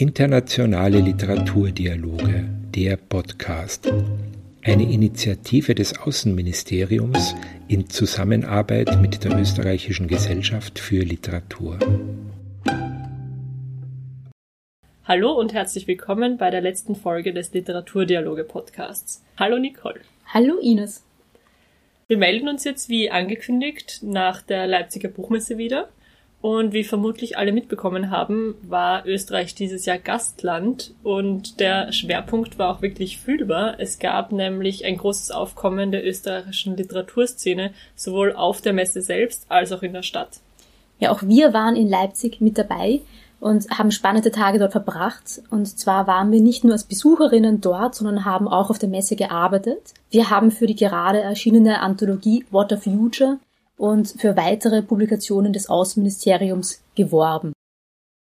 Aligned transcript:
Internationale 0.00 1.00
Literaturdialoge, 1.00 2.48
der 2.72 2.96
Podcast. 2.96 3.92
Eine 4.62 4.84
Initiative 4.84 5.74
des 5.74 5.98
Außenministeriums 5.98 7.34
in 7.66 7.90
Zusammenarbeit 7.90 9.02
mit 9.02 9.24
der 9.24 9.36
Österreichischen 9.36 10.06
Gesellschaft 10.06 10.78
für 10.78 11.02
Literatur. 11.02 11.80
Hallo 15.02 15.32
und 15.32 15.52
herzlich 15.52 15.88
willkommen 15.88 16.38
bei 16.38 16.50
der 16.50 16.60
letzten 16.60 16.94
Folge 16.94 17.32
des 17.32 17.52
Literaturdialoge 17.52 18.44
Podcasts. 18.44 19.24
Hallo 19.36 19.58
Nicole. 19.58 20.00
Hallo 20.26 20.58
Ines. 20.62 21.02
Wir 22.06 22.18
melden 22.18 22.48
uns 22.48 22.62
jetzt 22.62 22.88
wie 22.88 23.10
angekündigt 23.10 23.98
nach 24.04 24.42
der 24.42 24.68
Leipziger 24.68 25.08
Buchmesse 25.08 25.58
wieder 25.58 25.88
und 26.40 26.72
wie 26.72 26.84
vermutlich 26.84 27.36
alle 27.36 27.52
mitbekommen 27.52 28.10
haben, 28.10 28.54
war 28.62 29.04
Österreich 29.06 29.54
dieses 29.56 29.86
Jahr 29.86 29.98
Gastland 29.98 30.94
und 31.02 31.58
der 31.58 31.92
Schwerpunkt 31.92 32.58
war 32.58 32.70
auch 32.70 32.82
wirklich 32.82 33.18
fühlbar. 33.18 33.80
Es 33.80 33.98
gab 33.98 34.30
nämlich 34.30 34.84
ein 34.84 34.98
großes 34.98 35.32
Aufkommen 35.32 35.90
der 35.90 36.06
österreichischen 36.06 36.76
Literaturszene, 36.76 37.72
sowohl 37.96 38.34
auf 38.34 38.60
der 38.60 38.72
Messe 38.72 39.02
selbst 39.02 39.46
als 39.48 39.72
auch 39.72 39.82
in 39.82 39.92
der 39.92 40.04
Stadt. 40.04 40.38
Ja, 41.00 41.10
auch 41.10 41.22
wir 41.22 41.52
waren 41.52 41.74
in 41.74 41.88
Leipzig 41.88 42.40
mit 42.40 42.56
dabei 42.56 43.00
und 43.40 43.68
haben 43.70 43.90
spannende 43.90 44.30
Tage 44.30 44.60
dort 44.60 44.72
verbracht. 44.72 45.42
Und 45.50 45.66
zwar 45.66 46.06
waren 46.06 46.30
wir 46.30 46.40
nicht 46.40 46.62
nur 46.62 46.72
als 46.72 46.84
Besucherinnen 46.84 47.60
dort, 47.60 47.96
sondern 47.96 48.24
haben 48.24 48.46
auch 48.46 48.70
auf 48.70 48.78
der 48.78 48.88
Messe 48.88 49.16
gearbeitet. 49.16 49.92
Wir 50.10 50.30
haben 50.30 50.50
für 50.52 50.66
die 50.66 50.76
gerade 50.76 51.20
erschienene 51.20 51.80
Anthologie 51.80 52.44
What 52.50 52.72
a 52.72 52.76
Future 52.76 53.38
und 53.78 54.08
für 54.18 54.36
weitere 54.36 54.82
Publikationen 54.82 55.52
des 55.52 55.70
Außenministeriums 55.70 56.82
geworben. 56.94 57.52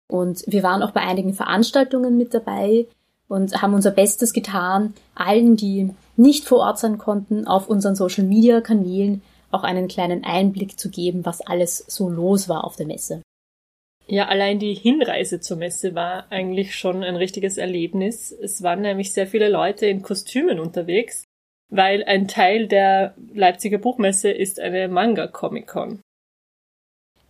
Und 0.10 0.44
wir 0.48 0.64
waren 0.64 0.82
auch 0.82 0.92
bei 0.92 1.02
einigen 1.02 1.34
Veranstaltungen 1.34 2.18
mit 2.18 2.34
dabei 2.34 2.88
und 3.28 3.62
haben 3.62 3.74
unser 3.74 3.92
Bestes 3.92 4.34
getan, 4.34 4.94
allen, 5.16 5.56
die 5.56 5.94
nicht 6.16 6.46
vor 6.46 6.60
Ort 6.60 6.80
sein 6.80 6.98
konnten, 6.98 7.46
auf 7.46 7.68
unseren 7.68 7.96
Social-Media-Kanälen 7.96 9.22
auch 9.52 9.64
einen 9.64 9.88
kleinen 9.88 10.24
Einblick 10.24 10.80
zu 10.80 10.90
geben, 10.90 11.26
was 11.26 11.42
alles 11.42 11.84
so 11.88 12.10
los 12.10 12.50
war 12.50 12.64
auf 12.64 12.76
der 12.76 12.88
Messe. 12.88 13.22
Ja, 14.08 14.28
allein 14.28 14.60
die 14.60 14.74
Hinreise 14.74 15.40
zur 15.40 15.58
Messe 15.58 15.96
war 15.96 16.26
eigentlich 16.30 16.76
schon 16.76 17.04
ein 17.04 17.16
richtiges 17.16 17.58
Erlebnis. 17.58 18.32
Es 18.32 18.62
waren 18.62 18.82
nämlich 18.82 19.14
sehr 19.14 19.28
viele 19.28 19.50
Leute 19.50 19.86
in 19.86 20.02
Kostümen 20.02 20.60
unterwegs 20.60 21.24
weil 21.74 22.04
ein 22.04 22.28
Teil 22.28 22.68
der 22.68 23.16
Leipziger 23.34 23.80
Buchmesse 23.80 24.30
ist 24.30 24.60
eine 24.60 24.88
Manga-Comic-Con. 24.88 26.02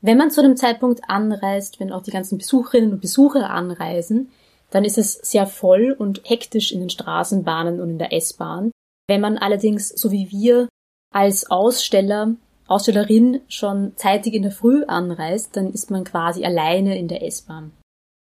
Wenn 0.02 0.18
man 0.18 0.32
zu 0.32 0.42
dem 0.42 0.58
Zeitpunkt 0.58 1.02
anreist, 1.08 1.80
wenn 1.80 1.94
auch 1.94 2.04
die 2.04 2.12
ganzen 2.12 2.38
Besucherinnen 2.38 2.92
und 2.92 3.02
Besucher 3.02 3.50
anreisen, 3.50 4.32
dann 4.70 4.84
ist 4.84 4.98
es 4.98 5.14
sehr 5.14 5.48
voll 5.48 5.96
und 5.98 6.22
hektisch 6.26 6.74
in 6.74 6.82
den 6.82 6.90
Straßenbahnen 6.90 7.80
und 7.80 7.92
in 7.92 8.00
der 8.00 8.12
S-Bahn. 8.12 8.72
Wenn 9.08 9.22
man 9.22 9.38
allerdings, 9.38 9.88
so 9.88 10.12
wie 10.12 10.30
wir, 10.30 10.68
als 11.14 11.50
Aussteller, 11.50 12.36
Ausstellerin 12.68 13.40
schon 13.48 13.94
zeitig 13.96 14.34
in 14.34 14.44
der 14.44 14.52
Früh 14.52 14.84
anreist, 14.84 15.56
dann 15.56 15.72
ist 15.72 15.90
man 15.90 16.04
quasi 16.04 16.44
alleine 16.44 16.98
in 16.98 17.08
der 17.08 17.24
S-Bahn. 17.24 17.72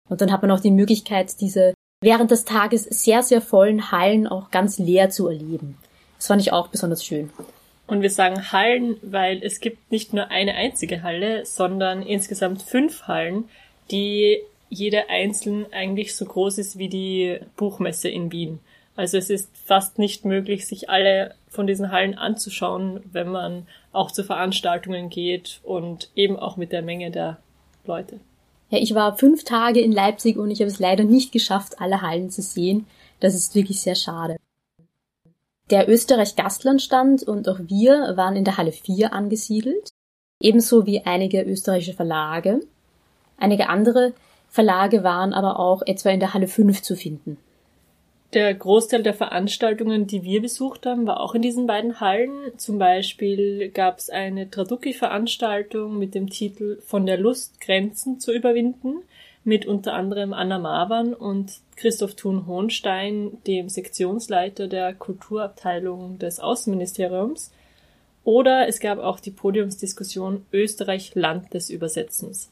Und 0.09 0.21
dann 0.21 0.31
hat 0.31 0.43
man 0.43 0.53
auch 0.53 0.61
die 0.61 0.71
Möglichkeit, 0.71 1.41
diese 1.41 1.75
während 2.01 2.31
des 2.31 2.45
Tages 2.45 2.85
sehr, 2.85 3.25
sehr 3.25 3.41
vollen 3.41 3.91
Hallen 3.91 4.29
auch 4.29 4.53
ganz 4.53 4.79
leer 4.79 5.11
zu 5.11 5.27
erleben. 5.27 5.79
Das 6.23 6.29
fand 6.29 6.41
ich 6.41 6.53
auch 6.53 6.69
besonders 6.69 7.05
schön. 7.05 7.31
Und 7.89 8.01
wir 8.01 8.09
sagen 8.09 8.53
Hallen, 8.53 8.97
weil 9.03 9.43
es 9.43 9.59
gibt 9.59 9.91
nicht 9.91 10.13
nur 10.13 10.31
eine 10.31 10.55
einzige 10.55 11.03
Halle, 11.03 11.45
sondern 11.45 12.01
insgesamt 12.03 12.63
fünf 12.63 13.09
Hallen, 13.09 13.49
die 13.91 14.39
jede 14.71 15.11
einzeln 15.11 15.67
eigentlich 15.73 16.15
so 16.15 16.25
groß 16.25 16.59
ist 16.59 16.79
wie 16.79 16.89
die 16.89 17.41
Buchmesse 17.57 18.09
in 18.09 18.31
Wien. 18.31 18.61
Also 18.95 19.19
es 19.19 19.31
ist 19.31 19.51
fast 19.65 19.99
nicht 19.99 20.25
möglich, 20.25 20.65
sich 20.65 20.89
alle 20.89 21.35
von 21.49 21.67
diesen 21.67 21.91
Hallen 21.91 22.17
anzuschauen, 22.17 23.01
wenn 23.11 23.29
man 23.29 23.67
auch 23.91 24.13
zu 24.13 24.23
Veranstaltungen 24.23 25.11
geht 25.11 25.59
und 25.65 26.09
eben 26.15 26.37
auch 26.37 26.57
mit 26.57 26.71
der 26.71 26.83
Menge 26.83 27.11
der 27.11 27.39
Leute. 27.85 28.21
Ja, 28.71 28.79
ich 28.79 28.95
war 28.95 29.19
fünf 29.19 29.43
Tage 29.43 29.81
in 29.81 29.91
Leipzig 29.91 30.37
und 30.37 30.53
ich 30.53 30.61
habe 30.61 30.71
es 30.71 30.79
leider 30.79 31.03
nicht 31.03 31.33
geschafft, 31.33 31.81
alle 31.81 32.01
Hallen 32.01 32.31
zu 32.31 32.43
sehen. 32.43 32.87
Das 33.19 33.35
ist 33.35 33.57
wirklich 33.57 33.81
sehr 33.81 33.97
schade. 33.97 34.37
Der 35.71 35.89
Österreich-Gastland-Stand 35.89 37.23
und 37.23 37.49
auch 37.49 37.59
wir 37.61 38.17
waren 38.17 38.37
in 38.37 38.45
der 38.45 38.57
Halle 38.57 38.73
4 38.73 39.13
angesiedelt, 39.13 39.91
ebenso 40.41 40.87
wie 40.87 41.03
einige 41.05 41.43
österreichische 41.43 41.95
Verlage. 41.95 42.61
Einige 43.39 43.69
andere 43.69 44.13
Verlage 44.49 45.03
waren 45.03 45.33
aber 45.33 45.59
auch 45.59 45.83
etwa 45.87 46.11
in 46.11 46.21
der 46.21 46.35
Halle 46.35 46.49
5 46.49 46.83
zu 46.83 46.95
finden. 46.95 47.39
Der 48.35 48.55
Großteil 48.55 49.03
der 49.03 49.13
Veranstaltungen, 49.13 50.07
die 50.07 50.23
wir 50.25 50.41
besucht 50.41 50.87
haben, 50.87 51.07
war 51.07 51.21
auch 51.21 51.35
in 51.35 51.43
diesen 51.43 51.67
beiden 51.67 52.01
Hallen. 52.01 52.31
Zum 52.57 52.79
Beispiel 52.79 53.71
gab 53.71 53.99
es 53.99 54.09
eine 54.09 54.51
Traduki-Veranstaltung 54.51 55.99
mit 55.99 56.15
dem 56.15 56.31
Titel 56.31 56.81
Von 56.81 57.05
der 57.05 57.19
Lust 57.19 57.61
Grenzen 57.61 58.21
zu 58.21 58.33
überwinden 58.33 59.03
mit 59.45 59.67
unter 59.67 59.95
anderem 59.95 60.33
Anna 60.33 60.59
Mawan 60.59 61.15
und 61.15 61.61
Christoph 61.77 62.15
Thun-Hohenstein, 62.15 63.39
dem 63.47 63.69
Sektionsleiter 63.69 64.69
der 64.69 64.95
Kulturabteilung 64.95 66.19
des 66.19 66.39
Außenministeriums. 66.39 67.51
Oder 68.25 68.69
es 68.69 68.79
gab 68.79 68.99
auch 68.99 69.19
die 69.19 69.33
Podiumsdiskussion 69.33 70.47
Österreich 70.53 71.15
Land 71.15 71.55
des 71.55 71.71
Übersetzens. 71.71 72.51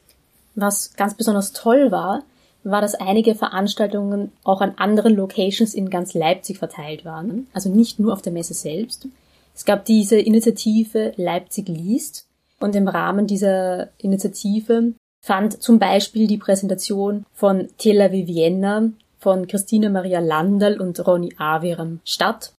Was 0.56 0.94
ganz 0.94 1.14
besonders 1.14 1.52
toll 1.52 1.92
war, 1.92 2.24
war, 2.64 2.80
dass 2.80 2.94
einige 2.94 3.34
Veranstaltungen 3.34 4.32
auch 4.44 4.60
an 4.60 4.74
anderen 4.76 5.14
Locations 5.14 5.74
in 5.74 5.90
ganz 5.90 6.12
Leipzig 6.14 6.58
verteilt 6.58 7.04
waren. 7.04 7.46
Also 7.52 7.70
nicht 7.70 8.00
nur 8.00 8.12
auf 8.12 8.22
der 8.22 8.32
Messe 8.32 8.54
selbst. 8.54 9.06
Es 9.54 9.64
gab 9.64 9.84
diese 9.84 10.18
Initiative 10.18 11.12
Leipzig 11.16 11.68
liest 11.68 12.26
und 12.58 12.74
im 12.76 12.88
Rahmen 12.88 13.26
dieser 13.26 13.88
Initiative 13.98 14.92
fand 15.20 15.62
zum 15.62 15.78
Beispiel 15.78 16.26
die 16.26 16.38
Präsentation 16.38 17.24
von 17.32 17.68
Tela 17.78 18.10
Vivienna 18.12 18.90
von 19.18 19.46
Christina 19.46 19.90
Maria 19.90 20.20
Landal 20.20 20.80
und 20.80 21.06
Ronny 21.06 21.34
Aviram 21.36 22.00
statt. 22.04 22.54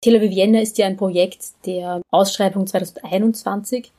Tela 0.00 0.20
Vivienna 0.20 0.60
ist 0.60 0.78
ja 0.78 0.86
ein 0.86 0.96
Projekt 0.96 1.66
der 1.66 2.02
Ausschreibung 2.10 2.66
2021 2.66 3.90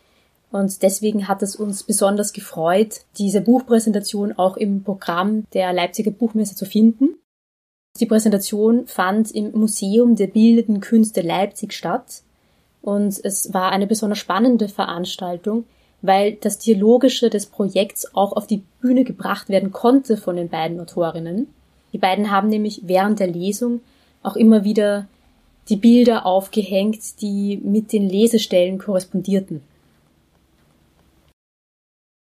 und 0.52 0.82
deswegen 0.82 1.28
hat 1.28 1.42
es 1.42 1.56
uns 1.56 1.84
besonders 1.84 2.32
gefreut, 2.32 3.02
diese 3.18 3.42
Buchpräsentation 3.42 4.32
auch 4.34 4.56
im 4.56 4.84
Programm 4.84 5.46
der 5.54 5.74
Leipziger 5.74 6.12
Buchmesse 6.12 6.56
zu 6.56 6.66
finden. 6.66 7.18
Die 8.00 8.06
Präsentation 8.06 8.88
fand 8.88 9.32
im 9.32 9.52
Museum 9.52 10.16
der 10.16 10.28
Bildenden 10.28 10.80
Künste 10.80 11.22
Leipzig 11.22 11.74
statt 11.74 12.22
und 12.82 13.20
es 13.24 13.54
war 13.54 13.72
eine 13.72 13.88
besonders 13.88 14.20
spannende 14.20 14.70
Veranstaltung, 14.70 15.66
weil 16.06 16.34
das 16.34 16.58
Dialogische 16.60 17.30
des 17.30 17.46
Projekts 17.46 18.14
auch 18.16 18.34
auf 18.34 18.48
die 18.48 18.64
Bühne 18.82 19.04
gebracht 19.04 19.50
werden 19.50 19.72
konnte 19.72 20.18
von 20.18 20.36
den 20.36 20.50
beiden 20.50 20.80
Autorinnen. 20.80 21.48
Die 21.94 21.98
beiden 21.98 22.32
haben 22.32 22.50
nämlich 22.50 22.82
während 22.84 23.20
der 23.20 23.28
Lesung 23.28 23.82
auch 24.24 24.36
immer 24.36 24.64
wieder 24.64 25.08
die 25.70 25.78
Bilder 25.78 26.26
aufgehängt, 26.26 27.22
die 27.22 27.58
mit 27.58 27.92
den 27.94 28.08
Lesestellen 28.08 28.78
korrespondierten. 28.78 29.62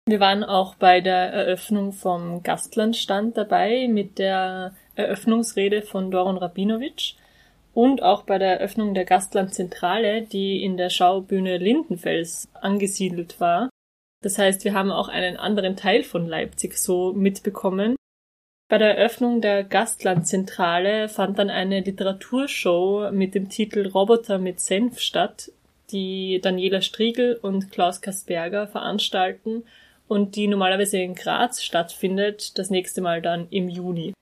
Wir 0.06 0.20
waren 0.20 0.42
auch 0.42 0.74
bei 0.74 1.00
der 1.00 1.32
Eröffnung 1.32 1.92
vom 1.92 2.42
Gastlandstand 2.42 3.36
dabei 3.36 3.86
mit 3.88 4.18
der 4.18 4.74
Eröffnungsrede 4.96 5.82
von 5.82 6.10
Doron 6.10 6.36
Rabinowitsch 6.36 7.14
und 7.74 8.02
auch 8.02 8.24
bei 8.24 8.38
der 8.38 8.58
Eröffnung 8.58 8.94
der 8.94 9.04
Gastlandzentrale, 9.04 10.22
die 10.22 10.64
in 10.64 10.76
der 10.76 10.90
Schaubühne 10.90 11.58
Lindenfels 11.58 12.48
angesiedelt 12.54 13.40
war. 13.40 13.69
Das 14.22 14.38
heißt, 14.38 14.64
wir 14.64 14.74
haben 14.74 14.90
auch 14.90 15.08
einen 15.08 15.36
anderen 15.36 15.76
Teil 15.76 16.02
von 16.02 16.26
Leipzig 16.26 16.76
so 16.76 17.12
mitbekommen. 17.12 17.96
Bei 18.68 18.78
der 18.78 18.96
Eröffnung 18.96 19.40
der 19.40 19.64
Gastlandzentrale 19.64 21.08
fand 21.08 21.38
dann 21.38 21.50
eine 21.50 21.80
Literaturshow 21.80 23.10
mit 23.10 23.34
dem 23.34 23.48
Titel 23.48 23.88
Roboter 23.88 24.38
mit 24.38 24.60
Senf 24.60 25.00
statt, 25.00 25.50
die 25.90 26.38
Daniela 26.40 26.80
Striegel 26.80 27.34
und 27.42 27.72
Klaus 27.72 28.00
Kasperger 28.00 28.68
veranstalten 28.68 29.64
und 30.06 30.36
die 30.36 30.46
normalerweise 30.46 30.98
in 30.98 31.14
Graz 31.14 31.62
stattfindet, 31.62 32.58
das 32.58 32.70
nächste 32.70 33.00
Mal 33.00 33.22
dann 33.22 33.48
im 33.50 33.68
Juni. 33.68 34.12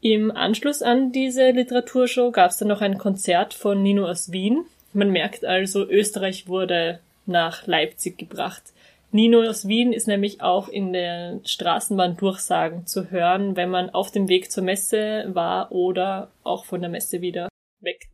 Im 0.00 0.30
Anschluss 0.30 0.82
an 0.82 1.10
diese 1.10 1.50
Literaturshow 1.50 2.30
gab 2.30 2.50
es 2.50 2.58
dann 2.58 2.68
noch 2.68 2.80
ein 2.80 2.98
Konzert 2.98 3.54
von 3.54 3.82
Nino 3.82 4.06
aus 4.06 4.30
Wien. 4.30 4.66
Man 4.92 5.10
merkt 5.10 5.44
also, 5.44 5.84
Österreich 5.88 6.46
wurde 6.46 7.00
nach 7.26 7.66
Leipzig 7.66 8.18
gebracht. 8.18 8.72
Nino 9.12 9.42
aus 9.42 9.66
Wien 9.66 9.92
ist 9.92 10.08
nämlich 10.08 10.42
auch 10.42 10.68
in 10.68 10.92
den 10.92 11.44
Straßenbahndurchsagen 11.44 12.86
zu 12.86 13.10
hören, 13.10 13.56
wenn 13.56 13.70
man 13.70 13.90
auf 13.90 14.10
dem 14.10 14.28
Weg 14.28 14.50
zur 14.50 14.64
Messe 14.64 15.26
war 15.32 15.72
oder 15.72 16.30
auch 16.42 16.64
von 16.64 16.80
der 16.80 16.90
Messe 16.90 17.20
wieder 17.20 17.48
weg. 17.80 18.10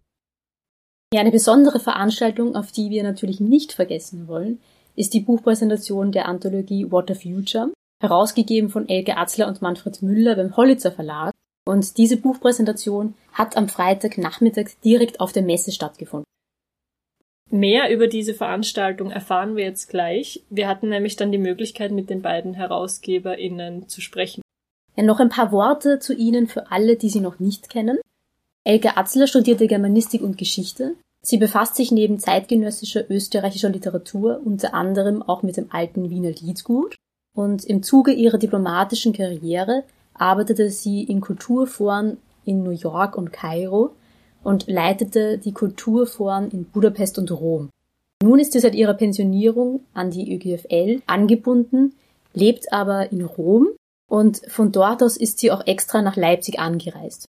Ja, 1.12 1.20
eine 1.20 1.31
besondere 1.31 1.81
Veranstaltung, 1.81 2.56
auf 2.56 2.73
die 2.73 2.91
wir 2.91 3.03
natürlich 3.03 3.41
nicht 3.41 3.73
vergessen 3.73 4.29
wollen, 4.29 4.61
ist 4.97 5.15
die 5.15 5.20
Buchpräsentation 5.20 6.12
der 6.12 6.26
Anthologie 6.26 6.91
What 6.91 7.11
a 7.11 7.15
Future. 7.15 7.70
herausgegeben 8.03 8.69
von 8.69 8.88
Elke 8.88 9.17
Atzler 9.17 9.47
und 9.47 9.62
Manfred 9.62 10.03
Müller 10.03 10.35
beim 10.37 10.56
Hollitzer 10.56 10.91
Verlag. 10.91 11.32
Und 11.65 11.99
diese 11.99 12.17
Buchpräsentation 12.17 13.15
hat 13.32 13.56
am 13.56 13.69
Freitagnachmittag 13.69 14.70
direkt 14.85 15.20
auf 15.20 15.32
der 15.32 15.43
Messe 15.43 15.70
stattgefunden. 15.70 16.26
Mehr 17.52 17.93
über 17.93 18.06
diese 18.06 18.32
Veranstaltung 18.32 19.10
erfahren 19.10 19.56
wir 19.56 19.64
jetzt 19.64 19.90
gleich. 19.90 20.43
Wir 20.49 20.66
hatten 20.69 20.88
nämlich 20.88 21.16
dann 21.16 21.32
die 21.32 21.38
Möglichkeit, 21.38 21.93
mit 21.93 22.08
den 22.08 22.22
beiden 22.22 22.54
HerausgeberInnen 22.54 23.90
zu 23.90 24.00
sprechen. 24.00 24.40
Ja, 24.96 25.02
noch 25.02 25.20
ein 25.20 25.28
paar 25.28 25.52
Worte 25.52 25.99
zu 25.99 26.14
Ihnen 26.14 26.46
für 26.46 26.70
alle, 26.70 26.96
die 26.96 27.10
Sie 27.10 27.20
noch 27.20 27.40
nicht 27.40 27.69
kennen. 27.69 27.99
Elke 28.64 28.96
Atzler 28.96 29.26
studierte 29.26 29.66
Germanistik 29.66 30.22
und 30.22 30.38
Geschichte. 30.38 30.94
Sie 31.20 31.37
befasst 31.37 31.75
sich 31.75 31.93
neben 31.93 32.19
zeitgenössischer 32.19 33.10
österreichischer 33.10 33.69
Literatur 33.69 34.40
unter 34.43 34.72
anderem 34.72 35.22
auch 35.22 35.43
mit 35.43 35.58
dem 35.58 35.70
alten 35.70 36.08
Wiener 36.08 36.31
Liedgut 36.31 36.96
und 37.37 37.66
im 37.66 37.82
Zuge 37.82 38.12
ihrer 38.12 38.38
diplomatischen 38.38 39.12
Karriere 39.12 39.84
arbeitete 40.14 40.70
sie 40.70 41.02
in 41.02 41.20
Kulturforen 41.20 42.16
in 42.46 42.62
New 42.62 42.70
York 42.70 43.19
und 43.19 43.31
Kairo 43.31 43.94
und 44.44 44.67
leitete 44.67 45.39
die 45.39 45.53
Kulturforen 45.53 46.50
in 46.50 46.65
Budapest 46.65 47.19
und 47.19 47.31
Rom. 47.31 47.71
Nun 48.23 48.39
ist 48.39 48.53
sie 48.53 48.61
seit 48.61 48.75
ihrer 48.75 48.94
Pensionierung 48.94 49.85
an 49.94 50.11
die 50.11 50.35
ÖGFL 50.35 51.03
angebunden, 51.06 51.94
lebt 52.35 52.73
aber 52.73 53.11
in 53.11 53.25
Rom 53.25 53.69
und 54.09 54.43
von 54.49 54.73
dort 54.73 55.03
aus 55.03 55.17
ist 55.17 55.39
sie 55.39 55.50
auch 55.50 55.67
extra 55.67 56.03
nach 56.03 56.17
Leipzig 56.17 56.59
angereist. 56.59 57.27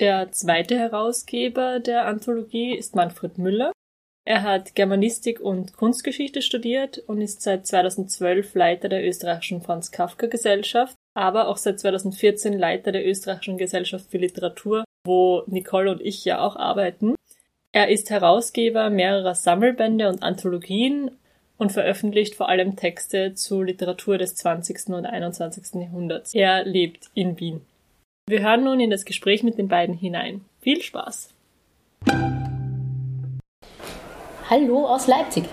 Der 0.00 0.32
zweite 0.32 0.76
Herausgeber 0.76 1.78
der 1.78 2.06
Anthologie 2.06 2.74
ist 2.74 2.96
Manfred 2.96 3.38
Müller. 3.38 3.72
Er 4.26 4.42
hat 4.42 4.74
Germanistik 4.74 5.40
und 5.40 5.76
Kunstgeschichte 5.76 6.40
studiert 6.40 6.98
und 7.06 7.20
ist 7.20 7.42
seit 7.42 7.66
2012 7.66 8.54
Leiter 8.54 8.88
der 8.88 9.06
österreichischen 9.06 9.60
Franz 9.60 9.90
Kafka 9.90 10.26
Gesellschaft, 10.26 10.96
aber 11.14 11.48
auch 11.48 11.58
seit 11.58 11.78
2014 11.78 12.58
Leiter 12.58 12.90
der 12.90 13.06
österreichischen 13.06 13.58
Gesellschaft 13.58 14.10
für 14.10 14.18
Literatur, 14.18 14.84
wo 15.04 15.42
Nicole 15.46 15.90
und 15.90 16.00
ich 16.00 16.24
ja 16.24 16.40
auch 16.40 16.56
arbeiten. 16.56 17.14
Er 17.72 17.88
ist 17.88 18.10
Herausgeber 18.10 18.90
mehrerer 18.90 19.34
Sammelbände 19.34 20.08
und 20.08 20.22
Anthologien 20.22 21.10
und 21.58 21.72
veröffentlicht 21.72 22.34
vor 22.34 22.48
allem 22.48 22.76
Texte 22.76 23.34
zu 23.34 23.62
Literatur 23.62 24.18
des 24.18 24.34
20. 24.36 24.88
und 24.88 25.06
21. 25.06 25.82
Jahrhunderts. 25.82 26.34
Er 26.34 26.64
lebt 26.64 27.10
in 27.14 27.38
Wien. 27.38 27.60
Wir 28.26 28.40
hören 28.40 28.64
nun 28.64 28.80
in 28.80 28.90
das 28.90 29.04
Gespräch 29.04 29.42
mit 29.42 29.58
den 29.58 29.68
beiden 29.68 29.94
hinein. 29.94 30.44
Viel 30.60 30.80
Spaß! 30.80 31.30
Hallo 34.48 34.86
aus 34.86 35.06
Leipzig. 35.06 35.44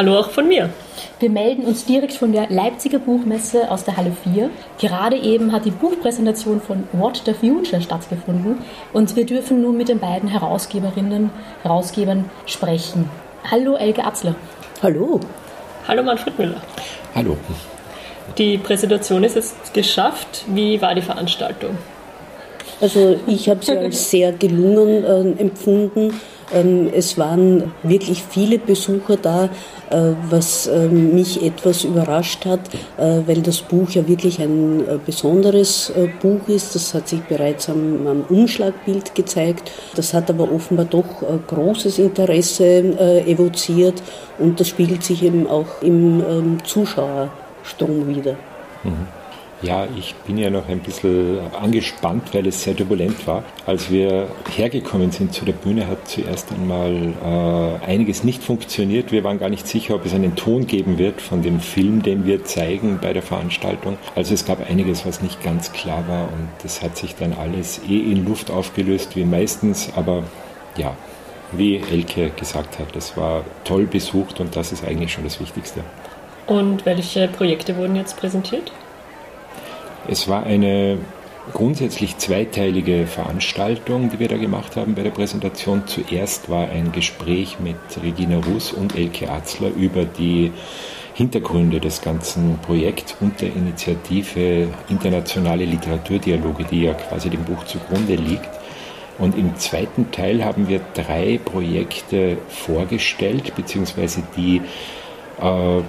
Hallo 0.00 0.18
auch 0.18 0.30
von 0.30 0.48
mir. 0.48 0.70
Wir 1.18 1.28
melden 1.28 1.66
uns 1.66 1.84
direkt 1.84 2.14
von 2.14 2.32
der 2.32 2.48
Leipziger 2.48 2.98
Buchmesse 2.98 3.70
aus 3.70 3.84
der 3.84 3.98
Halle 3.98 4.16
4. 4.32 4.48
Gerade 4.78 5.16
eben 5.18 5.52
hat 5.52 5.66
die 5.66 5.70
Buchpräsentation 5.70 6.62
von 6.62 6.84
What 6.92 7.20
the 7.26 7.34
Future 7.34 7.82
stattgefunden 7.82 8.60
und 8.94 9.14
wir 9.14 9.26
dürfen 9.26 9.60
nun 9.60 9.76
mit 9.76 9.90
den 9.90 9.98
beiden 9.98 10.30
Herausgeberinnen, 10.30 11.28
Herausgebern 11.62 12.30
sprechen. 12.46 13.10
Hallo 13.50 13.74
Elke 13.74 14.02
Atzler. 14.02 14.34
Hallo. 14.82 15.20
Hallo 15.86 16.02
Manfred 16.02 16.38
Müller. 16.38 16.62
Hallo. 17.14 17.36
Die 18.38 18.56
Präsentation 18.56 19.22
ist 19.22 19.36
jetzt 19.36 19.74
geschafft. 19.74 20.46
Wie 20.46 20.80
war 20.80 20.94
die 20.94 21.02
Veranstaltung? 21.02 21.76
Also 22.80 23.20
ich 23.26 23.50
habe 23.50 23.62
sie 23.62 23.76
als 23.76 24.10
sehr 24.10 24.32
gelungen 24.32 25.04
äh, 25.04 25.42
empfunden. 25.42 26.18
Ähm, 26.52 26.90
es 26.92 27.18
waren 27.18 27.72
wirklich 27.82 28.22
viele 28.22 28.58
Besucher 28.58 29.16
da, 29.16 29.50
was 29.90 30.66
äh, 30.66 30.88
mich 30.88 31.42
etwas 31.42 31.84
überrascht 31.84 32.44
hat, 32.44 32.60
äh, 32.96 33.20
weil 33.26 33.42
das 33.42 33.60
Buch 33.60 33.90
ja 33.90 34.06
wirklich 34.06 34.40
ein 34.40 34.80
äh, 34.80 34.98
besonderes 35.04 35.90
äh, 35.90 36.08
Buch 36.20 36.48
ist. 36.48 36.74
Das 36.74 36.94
hat 36.94 37.08
sich 37.08 37.20
bereits 37.22 37.68
am, 37.68 38.06
am, 38.06 38.24
Umschlagbild 38.28 39.14
gezeigt. 39.14 39.70
Das 39.96 40.14
hat 40.14 40.30
aber 40.30 40.50
offenbar 40.52 40.84
doch 40.84 41.04
großes 41.46 41.98
Interesse 41.98 42.64
evoziert 43.26 44.02
und 44.38 44.60
das 44.60 44.68
spiegelt 44.68 45.02
sich 45.02 45.22
eben 45.22 45.46
auch 45.46 45.82
im 45.82 46.20
ähm, 46.20 46.58
Zuschauerstrom 46.64 48.06
wieder. 48.08 48.36
Mhm. 48.84 49.19
Ja, 49.62 49.86
ich 49.94 50.14
bin 50.26 50.38
ja 50.38 50.48
noch 50.48 50.68
ein 50.70 50.80
bisschen 50.80 51.38
angespannt, 51.52 52.32
weil 52.32 52.46
es 52.46 52.62
sehr 52.62 52.74
turbulent 52.74 53.26
war. 53.26 53.44
Als 53.66 53.90
wir 53.90 54.28
hergekommen 54.56 55.12
sind 55.12 55.34
zu 55.34 55.44
der 55.44 55.52
Bühne, 55.52 55.86
hat 55.86 56.08
zuerst 56.08 56.50
einmal 56.50 57.12
äh, 57.22 57.84
einiges 57.84 58.24
nicht 58.24 58.42
funktioniert. 58.42 59.12
Wir 59.12 59.22
waren 59.22 59.38
gar 59.38 59.50
nicht 59.50 59.66
sicher, 59.66 59.96
ob 59.96 60.06
es 60.06 60.14
einen 60.14 60.34
Ton 60.34 60.66
geben 60.66 60.96
wird 60.96 61.20
von 61.20 61.42
dem 61.42 61.60
Film, 61.60 62.02
den 62.02 62.24
wir 62.24 62.42
zeigen 62.46 63.00
bei 63.02 63.12
der 63.12 63.22
Veranstaltung. 63.22 63.98
Also 64.14 64.32
es 64.32 64.46
gab 64.46 64.66
einiges, 64.66 65.04
was 65.04 65.20
nicht 65.20 65.42
ganz 65.42 65.72
klar 65.72 66.08
war 66.08 66.24
und 66.28 66.48
das 66.62 66.80
hat 66.80 66.96
sich 66.96 67.16
dann 67.16 67.34
alles 67.34 67.82
eh 67.86 67.98
in 67.98 68.24
Luft 68.24 68.50
aufgelöst, 68.50 69.14
wie 69.14 69.24
meistens. 69.24 69.90
Aber 69.94 70.24
ja, 70.78 70.96
wie 71.52 71.76
Elke 71.76 72.30
gesagt 72.30 72.78
hat, 72.78 72.96
das 72.96 73.14
war 73.14 73.44
toll 73.64 73.84
besucht 73.84 74.40
und 74.40 74.56
das 74.56 74.72
ist 74.72 74.84
eigentlich 74.86 75.12
schon 75.12 75.24
das 75.24 75.38
Wichtigste. 75.38 75.84
Und 76.46 76.86
welche 76.86 77.28
Projekte 77.28 77.76
wurden 77.76 77.96
jetzt 77.96 78.16
präsentiert? 78.16 78.72
Es 80.10 80.26
war 80.26 80.42
eine 80.42 80.98
grundsätzlich 81.52 82.18
zweiteilige 82.18 83.06
Veranstaltung, 83.06 84.10
die 84.10 84.18
wir 84.18 84.26
da 84.26 84.38
gemacht 84.38 84.74
haben 84.74 84.96
bei 84.96 85.04
der 85.04 85.12
Präsentation. 85.12 85.84
Zuerst 85.86 86.50
war 86.50 86.68
ein 86.68 86.90
Gespräch 86.90 87.58
mit 87.60 87.76
Regina 88.02 88.38
Russ 88.38 88.72
und 88.72 88.96
Elke 88.96 89.30
Atzler 89.30 89.68
über 89.68 90.04
die 90.04 90.50
Hintergründe 91.14 91.78
des 91.78 92.02
ganzen 92.02 92.58
Projekts 92.58 93.14
und 93.20 93.40
der 93.40 93.54
Initiative 93.54 94.66
Internationale 94.88 95.64
Literaturdialoge, 95.64 96.64
die 96.64 96.82
ja 96.82 96.94
quasi 96.94 97.30
dem 97.30 97.44
Buch 97.44 97.62
zugrunde 97.66 98.16
liegt. 98.16 98.50
Und 99.18 99.38
im 99.38 99.56
zweiten 99.58 100.10
Teil 100.10 100.44
haben 100.44 100.66
wir 100.66 100.80
drei 100.94 101.38
Projekte 101.44 102.36
vorgestellt, 102.48 103.54
beziehungsweise 103.54 104.24
die 104.36 104.60
äh, 105.40 105.82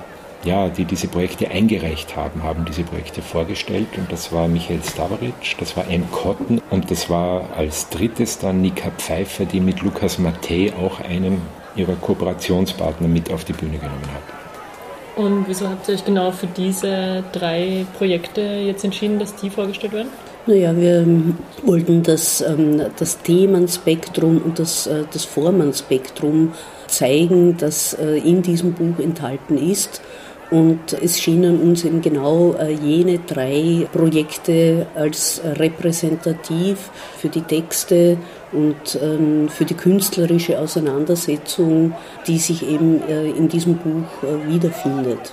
ja, 0.43 0.69
die 0.69 0.85
diese 0.85 1.07
Projekte 1.07 1.49
eingereicht 1.49 2.15
haben, 2.15 2.43
haben 2.43 2.65
diese 2.65 2.83
Projekte 2.83 3.21
vorgestellt. 3.21 3.87
Und 3.97 4.11
das 4.11 4.31
war 4.31 4.47
Michael 4.47 4.83
Stavaric, 4.83 5.57
das 5.59 5.77
war 5.77 5.85
Anne 5.85 6.07
Cotton 6.11 6.61
und 6.69 6.89
das 6.91 7.09
war 7.09 7.49
als 7.55 7.89
drittes 7.89 8.39
dann 8.39 8.61
Nika 8.61 8.91
Pfeiffer, 8.97 9.45
die 9.45 9.59
mit 9.59 9.81
Lukas 9.81 10.17
Mattei 10.17 10.73
auch 10.73 10.99
einen 10.99 11.41
ihrer 11.75 11.95
Kooperationspartner 11.95 13.07
mit 13.07 13.31
auf 13.31 13.45
die 13.45 13.53
Bühne 13.53 13.77
genommen 13.77 14.09
hat. 14.13 14.41
Und 15.15 15.45
wieso 15.47 15.69
habt 15.69 15.87
ihr 15.87 15.95
euch 15.95 16.05
genau 16.05 16.31
für 16.31 16.47
diese 16.47 17.23
drei 17.31 17.85
Projekte 17.97 18.41
jetzt 18.41 18.83
entschieden, 18.83 19.19
dass 19.19 19.35
die 19.35 19.49
vorgestellt 19.49 19.93
werden? 19.93 20.09
Naja, 20.47 20.75
wir 20.75 21.05
wollten 21.63 22.01
das, 22.01 22.41
ähm, 22.41 22.81
das 22.97 23.19
Themenspektrum 23.19 24.41
und 24.43 24.57
das, 24.57 24.87
äh, 24.87 25.03
das 25.11 25.25
Formenspektrum 25.25 26.53
zeigen, 26.87 27.57
das 27.57 27.93
äh, 27.93 28.17
in 28.17 28.41
diesem 28.41 28.73
Buch 28.73 28.99
enthalten 28.99 29.57
ist. 29.57 30.01
Und 30.51 30.91
es 30.91 31.19
schienen 31.19 31.61
uns 31.61 31.85
eben 31.85 32.01
genau 32.01 32.53
äh, 32.59 32.73
jene 32.73 33.19
drei 33.19 33.87
Projekte 33.93 34.85
als 34.95 35.41
repräsentativ 35.43 36.89
für 37.17 37.29
die 37.29 37.41
Texte 37.41 38.17
und 38.51 38.99
ähm, 39.01 39.47
für 39.47 39.63
die 39.63 39.75
künstlerische 39.75 40.59
Auseinandersetzung, 40.59 41.93
die 42.27 42.37
sich 42.37 42.67
eben 42.67 43.01
äh, 43.07 43.29
in 43.29 43.47
diesem 43.47 43.77
Buch 43.77 44.23
äh, 44.23 44.51
wiederfindet. 44.51 45.31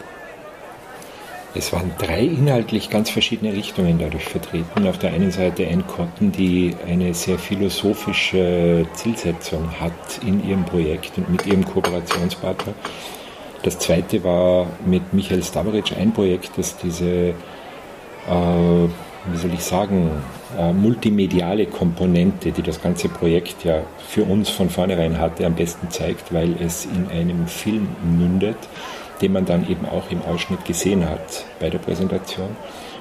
Es 1.55 1.73
waren 1.73 1.91
drei 1.99 2.21
inhaltlich 2.21 2.89
ganz 2.89 3.11
verschiedene 3.11 3.53
Richtungen 3.53 3.99
dadurch 3.99 4.27
vertreten. 4.27 4.87
Auf 4.87 4.99
der 4.99 5.11
einen 5.13 5.33
Seite 5.33 5.67
Anne 5.67 5.83
Cotton, 5.83 6.31
die 6.31 6.77
eine 6.87 7.13
sehr 7.15 7.39
philosophische 7.41 8.87
Zielsetzung 8.95 9.69
hat 9.81 10.21
in 10.25 10.49
ihrem 10.49 10.65
Projekt 10.65 11.19
und 11.19 11.29
mit 11.29 11.45
ihrem 11.47 11.65
Kooperationspartner. 11.65 12.75
Das 13.63 13.79
zweite 13.79 14.23
war 14.23 14.67
mit 14.87 15.13
Michael 15.13 15.43
Stavaric 15.43 15.97
ein 15.99 16.13
Projekt, 16.13 16.53
das 16.57 16.77
diese, 16.77 17.07
äh, 17.07 17.35
wie 18.29 19.37
soll 19.37 19.53
ich 19.53 19.65
sagen, 19.65 20.11
äh, 20.57 20.73
multimediale 20.73 21.67
Komponente, 21.67 22.53
die 22.53 22.63
das 22.63 22.81
ganze 22.81 23.09
Projekt 23.09 23.65
ja 23.65 23.83
für 24.07 24.25
uns 24.25 24.49
von 24.49 24.71
vornherein 24.71 25.19
hatte, 25.19 25.45
am 25.45 25.55
besten 25.55 25.91
zeigt, 25.91 26.33
weil 26.33 26.55
es 26.61 26.87
in 26.87 27.09
einem 27.09 27.47
Film 27.49 27.89
mündet, 28.03 28.57
den 29.21 29.33
man 29.33 29.45
dann 29.45 29.69
eben 29.69 29.87
auch 29.87 30.11
im 30.11 30.23
Ausschnitt 30.23 30.65
gesehen 30.65 31.09
hat 31.09 31.45
bei 31.59 31.69
der 31.69 31.79
Präsentation. 31.79 32.51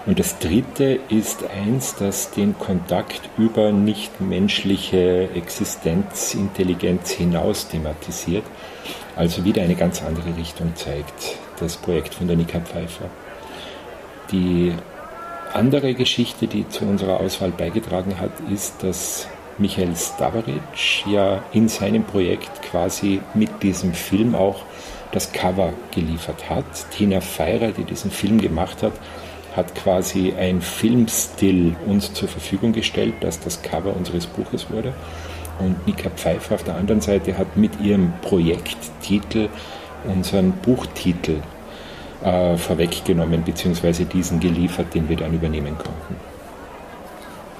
Und 0.07 0.17
das 0.19 0.39
dritte 0.39 0.99
ist 1.09 1.43
eins, 1.49 1.95
das 1.95 2.31
den 2.31 2.57
Kontakt 2.57 3.21
über 3.37 3.71
nichtmenschliche 3.71 5.29
Existenz, 5.35 6.33
Intelligenz 6.33 7.11
hinaus 7.11 7.67
thematisiert 7.67 8.45
also 9.17 9.43
wieder 9.43 9.63
eine 9.63 9.75
ganz 9.75 10.01
andere 10.03 10.37
Richtung 10.37 10.75
zeigt, 10.75 11.37
das 11.59 11.75
Projekt 11.75 12.13
von 12.13 12.27
der 12.27 12.37
Nika 12.37 12.59
Pfeiffer. 12.59 13.09
Die 14.31 14.73
andere 15.53 15.95
Geschichte, 15.95 16.47
die 16.47 16.69
zu 16.69 16.85
unserer 16.85 17.19
Auswahl 17.19 17.51
beigetragen 17.51 18.19
hat, 18.19 18.31
ist, 18.53 18.83
dass 18.83 19.27
Michael 19.57 19.95
Stavaric 19.95 21.07
ja 21.07 21.43
in 21.51 21.67
seinem 21.67 22.03
Projekt 22.03 22.61
quasi 22.61 23.21
mit 23.33 23.63
diesem 23.63 23.93
Film 23.93 24.35
auch 24.35 24.61
das 25.11 25.31
Cover 25.31 25.73
geliefert 25.91 26.47
hat. 26.47 26.65
Tina 26.91 27.19
Feirer, 27.19 27.71
die 27.71 27.85
diesen 27.85 28.11
Film 28.11 28.39
gemacht 28.39 28.83
hat, 28.83 28.93
hat 29.55 29.73
quasi 29.75 30.33
ein 30.37 30.61
Filmstill 30.61 31.75
uns 31.85 32.13
zur 32.13 32.27
Verfügung 32.27 32.73
gestellt, 32.73 33.15
dass 33.21 33.39
das 33.39 33.61
Cover 33.61 33.95
unseres 33.95 34.27
Buches 34.27 34.69
wurde. 34.69 34.93
Und 35.59 35.87
Nika 35.87 36.09
Pfeiffer 36.11 36.55
auf 36.55 36.63
der 36.63 36.75
anderen 36.75 37.01
Seite 37.01 37.37
hat 37.37 37.57
mit 37.57 37.79
ihrem 37.81 38.13
Projekttitel 38.21 39.49
unseren 40.05 40.51
Buchtitel 40.51 41.41
äh, 42.23 42.55
vorweggenommen, 42.57 43.43
beziehungsweise 43.43 44.05
diesen 44.05 44.39
geliefert, 44.39 44.93
den 44.93 45.09
wir 45.09 45.17
dann 45.17 45.33
übernehmen 45.33 45.75
konnten. 45.77 46.15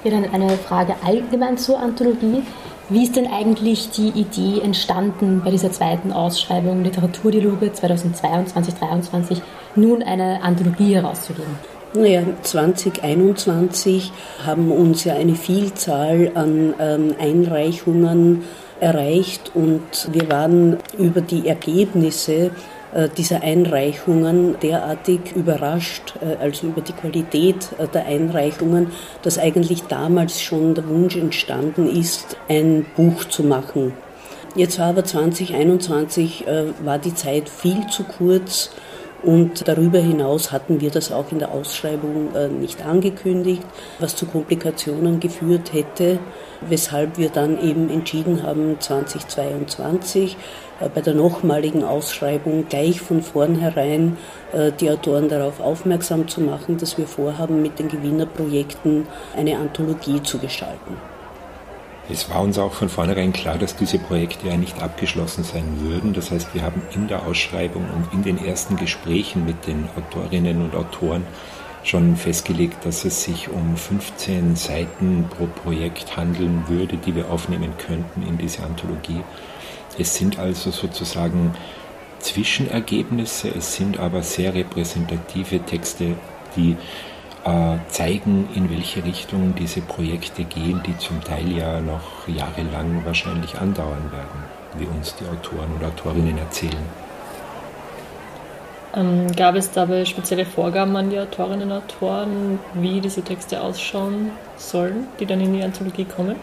Ja, 0.04 0.12
dann 0.12 0.32
eine 0.32 0.50
Frage 0.56 0.94
allgemein 1.04 1.58
zur 1.58 1.80
Anthologie. 1.80 2.42
Wie 2.88 3.02
ist 3.02 3.16
denn 3.16 3.26
eigentlich 3.26 3.90
die 3.90 4.08
Idee 4.08 4.60
entstanden, 4.62 5.42
bei 5.44 5.50
dieser 5.50 5.70
zweiten 5.72 6.12
Ausschreibung 6.12 6.84
Literaturdialoge 6.84 7.66
2022-2023 7.66 9.42
nun 9.74 10.02
eine 10.02 10.42
Anthologie 10.42 10.94
herauszugeben? 10.94 11.77
Naja, 11.94 12.22
2021 12.42 14.12
haben 14.44 14.70
uns 14.70 15.04
ja 15.04 15.14
eine 15.14 15.34
Vielzahl 15.34 16.32
an 16.34 16.74
ähm, 16.78 17.14
Einreichungen 17.18 18.44
erreicht 18.78 19.52
und 19.54 20.08
wir 20.12 20.28
waren 20.30 20.76
über 20.98 21.22
die 21.22 21.48
Ergebnisse 21.48 22.50
äh, 22.92 23.08
dieser 23.16 23.42
Einreichungen 23.42 24.58
derartig 24.60 25.32
überrascht, 25.34 26.14
äh, 26.20 26.36
also 26.42 26.68
über 26.68 26.80
die 26.80 26.92
Qualität 26.92 27.68
äh, 27.78 27.86
der 27.86 28.06
Einreichungen, 28.06 28.92
dass 29.22 29.38
eigentlich 29.38 29.84
damals 29.84 30.40
schon 30.40 30.74
der 30.74 30.88
Wunsch 30.88 31.16
entstanden 31.16 31.88
ist, 31.88 32.36
ein 32.48 32.86
Buch 32.96 33.24
zu 33.24 33.42
machen. 33.44 33.92
Jetzt 34.54 34.78
war 34.78 34.86
aber 34.86 35.04
2021 35.04 36.46
war 36.82 36.98
die 36.98 37.14
Zeit 37.14 37.50
viel 37.50 37.86
zu 37.88 38.02
kurz 38.02 38.70
und 39.22 39.66
darüber 39.66 39.98
hinaus 39.98 40.52
hatten 40.52 40.80
wir 40.80 40.90
das 40.90 41.10
auch 41.12 41.32
in 41.32 41.38
der 41.38 41.50
Ausschreibung 41.50 42.28
nicht 42.60 42.84
angekündigt, 42.84 43.62
was 43.98 44.14
zu 44.14 44.26
Komplikationen 44.26 45.20
geführt 45.20 45.72
hätte, 45.72 46.18
weshalb 46.60 47.18
wir 47.18 47.28
dann 47.28 47.60
eben 47.60 47.90
entschieden 47.90 48.42
haben, 48.42 48.80
2022 48.80 50.36
äh, 50.80 50.88
bei 50.88 51.00
der 51.00 51.14
nochmaligen 51.14 51.84
Ausschreibung 51.84 52.66
gleich 52.68 53.00
von 53.00 53.22
vornherein 53.22 54.16
äh, 54.52 54.72
die 54.72 54.90
Autoren 54.90 55.28
darauf 55.28 55.60
aufmerksam 55.60 56.28
zu 56.28 56.40
machen, 56.40 56.78
dass 56.78 56.98
wir 56.98 57.06
vorhaben, 57.06 57.62
mit 57.62 57.78
den 57.78 57.88
Gewinnerprojekten 57.88 59.06
eine 59.36 59.58
Anthologie 59.58 60.22
zu 60.22 60.38
gestalten. 60.38 60.96
Es 62.10 62.30
war 62.30 62.40
uns 62.40 62.58
auch 62.58 62.72
von 62.72 62.88
vornherein 62.88 63.34
klar, 63.34 63.58
dass 63.58 63.76
diese 63.76 63.98
Projekte 63.98 64.48
ja 64.48 64.56
nicht 64.56 64.82
abgeschlossen 64.82 65.44
sein 65.44 65.80
würden. 65.80 66.14
Das 66.14 66.30
heißt, 66.30 66.54
wir 66.54 66.62
haben 66.62 66.80
in 66.94 67.06
der 67.06 67.26
Ausschreibung 67.26 67.84
und 67.84 68.12
in 68.14 68.22
den 68.22 68.42
ersten 68.42 68.76
Gesprächen 68.76 69.44
mit 69.44 69.66
den 69.66 69.88
Autorinnen 69.94 70.62
und 70.62 70.74
Autoren 70.74 71.26
schon 71.84 72.16
festgelegt, 72.16 72.86
dass 72.86 73.04
es 73.04 73.24
sich 73.24 73.50
um 73.50 73.76
15 73.76 74.56
Seiten 74.56 75.26
pro 75.28 75.46
Projekt 75.46 76.16
handeln 76.16 76.64
würde, 76.68 76.96
die 76.96 77.14
wir 77.14 77.30
aufnehmen 77.30 77.74
könnten 77.76 78.26
in 78.26 78.38
diese 78.38 78.62
Anthologie. 78.62 79.22
Es 79.98 80.14
sind 80.14 80.38
also 80.38 80.70
sozusagen 80.70 81.54
Zwischenergebnisse, 82.20 83.48
es 83.56 83.74
sind 83.74 83.98
aber 83.98 84.22
sehr 84.22 84.54
repräsentative 84.54 85.60
Texte, 85.60 86.16
die 86.56 86.76
zeigen, 87.88 88.48
in 88.54 88.70
welche 88.70 89.04
Richtung 89.04 89.54
diese 89.54 89.80
Projekte 89.80 90.44
gehen, 90.44 90.82
die 90.86 90.96
zum 90.98 91.22
Teil 91.22 91.50
ja 91.50 91.80
noch 91.80 92.26
jahrelang 92.26 93.04
wahrscheinlich 93.04 93.58
andauern 93.58 94.10
werden, 94.12 94.44
wie 94.78 94.86
uns 94.86 95.14
die 95.16 95.24
Autoren 95.24 95.72
und 95.78 95.84
Autorinnen 95.84 96.38
erzählen. 96.38 96.84
Ähm, 98.94 99.30
gab 99.36 99.54
es 99.54 99.70
dabei 99.70 100.04
spezielle 100.04 100.46
Vorgaben 100.46 100.96
an 100.96 101.10
die 101.10 101.18
Autorinnen 101.18 101.70
und 101.70 101.76
Autoren, 101.76 102.58
wie 102.74 103.00
diese 103.00 103.22
Texte 103.22 103.60
ausschauen 103.60 104.30
sollen, 104.56 105.06
die 105.20 105.26
dann 105.26 105.40
in 105.40 105.52
die 105.52 105.62
Anthologie 105.62 106.04
kommen? 106.04 106.36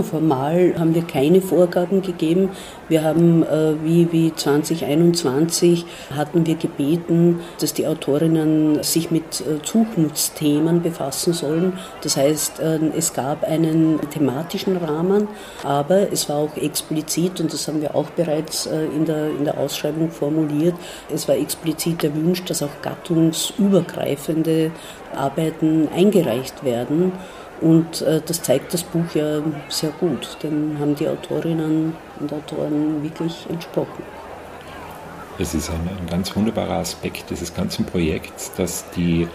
Formal 0.00 0.74
haben 0.78 0.94
wir 0.94 1.02
keine 1.02 1.42
Vorgaben 1.42 2.00
gegeben. 2.00 2.50
Wir 2.88 3.04
haben, 3.04 3.42
äh, 3.42 3.74
wie, 3.84 4.10
wie 4.10 4.34
2021, 4.34 5.84
hatten 6.16 6.46
wir 6.46 6.54
gebeten, 6.54 7.40
dass 7.60 7.74
die 7.74 7.86
Autorinnen 7.86 8.82
sich 8.82 9.10
mit 9.10 9.40
äh, 9.40 9.60
Zukunftsthemen 9.62 10.82
befassen 10.82 11.34
sollen. 11.34 11.74
Das 12.02 12.16
heißt, 12.16 12.60
äh, 12.60 12.78
es 12.96 13.12
gab 13.12 13.44
einen 13.44 14.00
thematischen 14.10 14.78
Rahmen, 14.78 15.28
aber 15.62 16.10
es 16.10 16.28
war 16.28 16.36
auch 16.36 16.56
explizit, 16.56 17.40
und 17.40 17.52
das 17.52 17.68
haben 17.68 17.82
wir 17.82 17.94
auch 17.94 18.08
bereits 18.10 18.66
äh, 18.66 18.86
in, 18.86 19.04
der, 19.04 19.28
in 19.30 19.44
der 19.44 19.58
Ausschreibung 19.58 20.10
formuliert, 20.10 20.74
es 21.12 21.28
war 21.28 21.36
explizit 21.36 22.02
der 22.02 22.14
Wunsch, 22.14 22.44
dass 22.44 22.62
auch 22.62 22.80
gattungsübergreifende 22.82 24.70
Arbeiten 25.14 25.88
eingereicht 25.94 26.64
werden. 26.64 27.12
Und 27.62 28.02
äh, 28.02 28.20
das 28.26 28.42
zeigt 28.42 28.74
das 28.74 28.82
Buch 28.82 29.14
ja 29.14 29.40
sehr 29.68 29.90
gut. 29.90 30.36
Dem 30.42 30.78
haben 30.80 30.96
die 30.96 31.08
Autorinnen 31.08 31.94
und 32.18 32.32
Autoren 32.32 33.02
wirklich 33.02 33.46
entsprochen. 33.48 34.02
Es 35.38 35.54
ist 35.54 35.70
ein, 35.70 35.88
ein 35.88 36.06
ganz 36.10 36.34
wunderbarer 36.34 36.78
Aspekt 36.78 37.30
dieses 37.30 37.54
ganzen 37.54 37.86
Projekts, 37.86 38.52
dass 38.54 38.90
die 38.90 39.28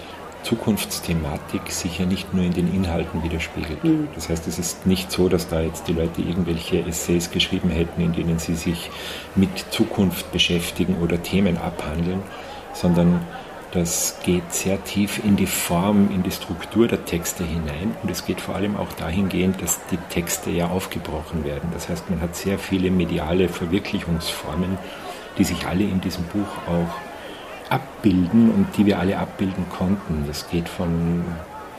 Zukunftsthematik 0.44 1.72
sich 1.72 2.00
ja 2.00 2.06
nicht 2.06 2.34
nur 2.34 2.44
in 2.44 2.54
den 2.54 2.74
Inhalten 2.74 3.24
widerspiegelt. 3.24 3.84
Mhm. 3.84 4.10
Das 4.14 4.30
heißt, 4.30 4.48
es 4.48 4.60
ist 4.60 4.86
nicht 4.86 5.12
so, 5.12 5.30
dass 5.30 5.48
da 5.48 5.62
jetzt 5.62 5.88
die 5.88 5.94
Leute 5.94 6.22
irgendwelche 6.22 6.86
Essays 6.86 7.32
geschrieben 7.32 7.70
hätten, 7.70 8.02
in 8.02 8.14
denen 8.14 8.40
sie 8.40 8.56
sich 8.56 8.92
mit 9.36 9.58
Zukunft 9.72 10.32
beschäftigen 10.32 10.98
oder 11.02 11.22
Themen 11.24 11.58
abhandeln, 11.58 12.22
sondern 12.74 13.26
das 13.78 14.18
geht 14.24 14.52
sehr 14.52 14.84
tief 14.84 15.24
in 15.24 15.36
die 15.36 15.46
Form, 15.46 16.10
in 16.12 16.24
die 16.24 16.32
Struktur 16.32 16.88
der 16.88 17.06
Texte 17.06 17.44
hinein 17.44 17.96
und 18.02 18.10
es 18.10 18.26
geht 18.26 18.42
vor 18.42 18.56
allem 18.56 18.76
auch 18.76 18.92
dahingehend, 18.94 19.62
dass 19.62 19.80
die 19.92 19.98
Texte 20.10 20.50
ja 20.50 20.68
aufgebrochen 20.68 21.46
werden. 21.46 21.70
Das 21.74 21.88
heißt, 21.88 22.10
man 22.10 22.20
hat 22.20 22.36
sehr 22.36 22.58
viele 22.58 22.90
mediale 22.90 23.50
Verwirklichungsformen, 23.50 24.80
die 25.38 25.44
sich 25.44 25.68
alle 25.68 25.84
in 25.84 26.02
diesem 26.02 26.24
Buch 26.26 26.48
auch 26.68 27.72
abbilden 27.72 28.50
und 28.52 28.76
die 28.78 28.88
wir 28.88 28.98
alle 28.98 29.20
abbilden 29.20 29.70
konnten. 29.70 30.26
Das 30.26 30.50
geht 30.50 30.70
von 30.70 31.24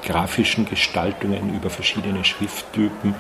grafischen 0.05 0.67
Gestaltungen 0.67 1.55
über 1.55 1.69
verschiedene 1.69 2.25
Schrifttypen 2.25 3.17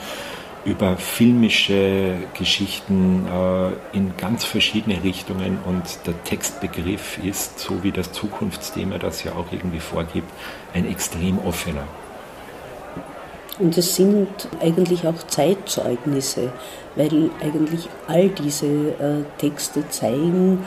über 0.64 0.96
filmische 0.96 2.16
Geschichten 2.34 3.26
äh, 3.26 3.96
in 3.96 4.16
ganz 4.16 4.44
verschiedene 4.44 5.02
Richtungen 5.02 5.58
und 5.64 6.06
der 6.06 6.22
Textbegriff 6.24 7.18
ist, 7.24 7.58
so 7.58 7.82
wie 7.82 7.92
das 7.92 8.12
Zukunftsthema 8.12 8.98
das 8.98 9.24
ja 9.24 9.32
auch 9.32 9.52
irgendwie 9.52 9.80
vorgibt, 9.80 10.30
ein 10.74 10.86
extrem 10.88 11.38
offener. 11.38 11.84
Und 13.58 13.76
es 13.76 13.96
sind 13.96 14.28
eigentlich 14.60 15.06
auch 15.06 15.26
Zeitzeugnisse, 15.26 16.52
weil 16.94 17.30
eigentlich 17.40 17.88
all 18.06 18.28
diese 18.28 18.66
äh, 18.66 19.24
Texte 19.38 19.88
zeigen, 19.88 20.64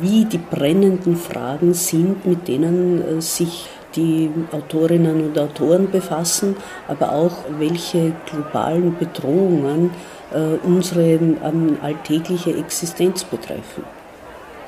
wie 0.00 0.24
die 0.24 0.38
brennenden 0.38 1.16
Fragen 1.16 1.74
sind, 1.74 2.26
mit 2.26 2.48
denen 2.48 3.18
äh, 3.18 3.20
sich 3.20 3.68
die 3.96 4.30
Autorinnen 4.52 5.28
und 5.28 5.38
Autoren 5.38 5.90
befassen, 5.90 6.56
aber 6.86 7.12
auch 7.12 7.44
welche 7.58 8.12
globalen 8.26 8.96
Bedrohungen 8.96 9.90
äh, 10.32 10.56
unsere 10.66 11.02
ähm, 11.02 11.78
alltägliche 11.82 12.54
Existenz 12.56 13.24
betreffen. 13.24 13.84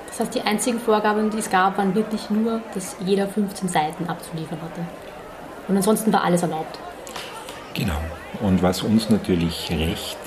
Das 0.09 0.21
heißt, 0.21 0.35
die 0.35 0.41
einzigen 0.41 0.81
Vorgaben, 0.81 1.31
die 1.31 1.39
es 1.39 1.51
gab, 1.51 1.79
waren 1.79 1.95
wirklich 1.95 2.31
nur, 2.31 2.61
dass 2.75 2.97
jeder 3.05 3.29
15 3.29 3.69
Seiten 3.69 4.07
abzuliefern 4.09 4.59
hatte. 4.61 4.81
Und 5.69 5.77
ansonsten 5.77 6.13
war 6.13 6.25
alles 6.25 6.43
erlaubt. 6.43 6.79
Genau. 7.75 8.01
Und 8.41 8.63
was 8.63 8.83
uns 8.83 9.09
natürlich 9.11 9.71
recht 9.71 10.19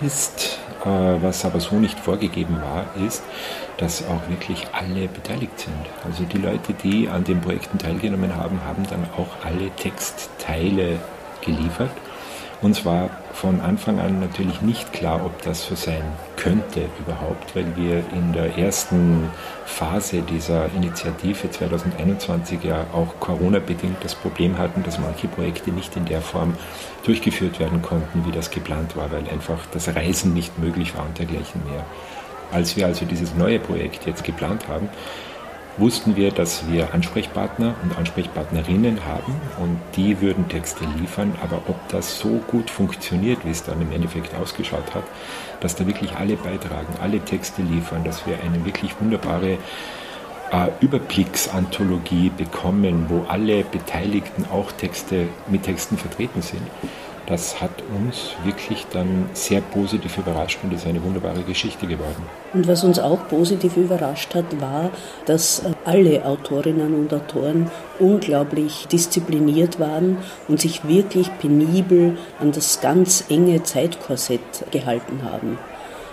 ist, 0.00 0.58
was 0.84 1.44
aber 1.44 1.60
so 1.60 1.76
nicht 1.76 1.98
vorgegeben 1.98 2.60
war, 2.60 2.86
ist, 3.06 3.22
dass 3.76 4.06
auch 4.06 4.28
wirklich 4.28 4.66
alle 4.72 5.08
beteiligt 5.08 5.58
sind. 5.58 5.74
Also 6.04 6.24
die 6.24 6.38
Leute, 6.38 6.72
die 6.72 7.08
an 7.08 7.24
den 7.24 7.40
Projekten 7.40 7.78
teilgenommen 7.78 8.36
haben, 8.36 8.60
haben 8.64 8.86
dann 8.88 9.04
auch 9.16 9.44
alle 9.44 9.70
Textteile 9.76 10.98
geliefert. 11.42 11.90
Uns 12.62 12.84
war 12.84 13.10
von 13.32 13.60
Anfang 13.60 14.00
an 14.00 14.20
natürlich 14.20 14.60
nicht 14.60 14.92
klar, 14.92 15.24
ob 15.24 15.42
das 15.42 15.66
so 15.66 15.74
sein 15.74 16.02
könnte 16.40 16.88
überhaupt, 16.98 17.54
weil 17.54 17.66
wir 17.76 18.02
in 18.14 18.32
der 18.32 18.56
ersten 18.56 19.28
Phase 19.66 20.22
dieser 20.22 20.72
Initiative 20.74 21.50
2021 21.50 22.64
ja 22.64 22.86
auch 22.94 23.20
Corona-bedingt 23.20 24.02
das 24.02 24.14
Problem 24.14 24.56
hatten, 24.56 24.82
dass 24.82 24.98
manche 24.98 25.28
Projekte 25.28 25.70
nicht 25.70 25.96
in 25.96 26.06
der 26.06 26.22
Form 26.22 26.54
durchgeführt 27.04 27.60
werden 27.60 27.82
konnten, 27.82 28.24
wie 28.26 28.32
das 28.32 28.50
geplant 28.50 28.96
war, 28.96 29.12
weil 29.12 29.28
einfach 29.28 29.66
das 29.72 29.94
Reisen 29.94 30.32
nicht 30.32 30.58
möglich 30.58 30.96
war 30.96 31.04
und 31.04 31.18
dergleichen 31.18 31.62
mehr. 31.70 31.84
Als 32.50 32.74
wir 32.74 32.86
also 32.86 33.04
dieses 33.04 33.34
neue 33.34 33.60
Projekt 33.60 34.06
jetzt 34.06 34.24
geplant 34.24 34.66
haben, 34.66 34.88
wussten 35.80 36.14
wir, 36.16 36.30
dass 36.30 36.68
wir 36.70 36.94
Ansprechpartner 36.94 37.74
und 37.82 37.96
Ansprechpartnerinnen 37.98 39.04
haben 39.06 39.34
und 39.58 39.80
die 39.96 40.20
würden 40.20 40.48
Texte 40.48 40.84
liefern, 41.00 41.34
aber 41.42 41.62
ob 41.68 41.88
das 41.88 42.18
so 42.18 42.40
gut 42.46 42.70
funktioniert, 42.70 43.44
wie 43.44 43.50
es 43.50 43.64
dann 43.64 43.80
im 43.80 43.90
Endeffekt 43.90 44.34
ausgeschaut 44.34 44.94
hat, 44.94 45.04
dass 45.60 45.74
da 45.74 45.86
wirklich 45.86 46.12
alle 46.12 46.36
beitragen, 46.36 46.94
alle 47.02 47.20
Texte 47.20 47.62
liefern, 47.62 48.04
dass 48.04 48.26
wir 48.26 48.38
eine 48.40 48.64
wirklich 48.64 48.94
wunderbare 49.00 49.58
äh, 50.52 50.68
Überblicksanthologie 50.80 52.30
bekommen, 52.30 53.06
wo 53.08 53.24
alle 53.28 53.64
Beteiligten 53.64 54.44
auch 54.52 54.72
Texte 54.72 55.28
mit 55.48 55.62
Texten 55.62 55.96
vertreten 55.96 56.42
sind. 56.42 56.62
Das 57.30 57.60
hat 57.60 57.70
uns 57.96 58.30
wirklich 58.42 58.86
dann 58.92 59.30
sehr 59.34 59.60
positiv 59.60 60.18
überrascht 60.18 60.58
und 60.64 60.72
ist 60.72 60.84
eine 60.84 61.00
wunderbare 61.00 61.42
Geschichte 61.42 61.86
geworden. 61.86 62.26
Und 62.52 62.66
was 62.66 62.82
uns 62.82 62.98
auch 62.98 63.28
positiv 63.28 63.76
überrascht 63.76 64.34
hat, 64.34 64.60
war, 64.60 64.90
dass 65.26 65.60
äh, 65.60 65.70
alle 65.84 66.24
Autorinnen 66.24 66.92
und 66.92 67.14
Autoren 67.14 67.70
unglaublich 68.00 68.88
diszipliniert 68.88 69.78
waren 69.78 70.18
und 70.48 70.60
sich 70.60 70.88
wirklich 70.88 71.30
penibel 71.38 72.18
an 72.40 72.50
das 72.50 72.80
ganz 72.80 73.24
enge 73.28 73.62
Zeitkorsett 73.62 74.40
gehalten 74.72 75.20
haben. 75.22 75.56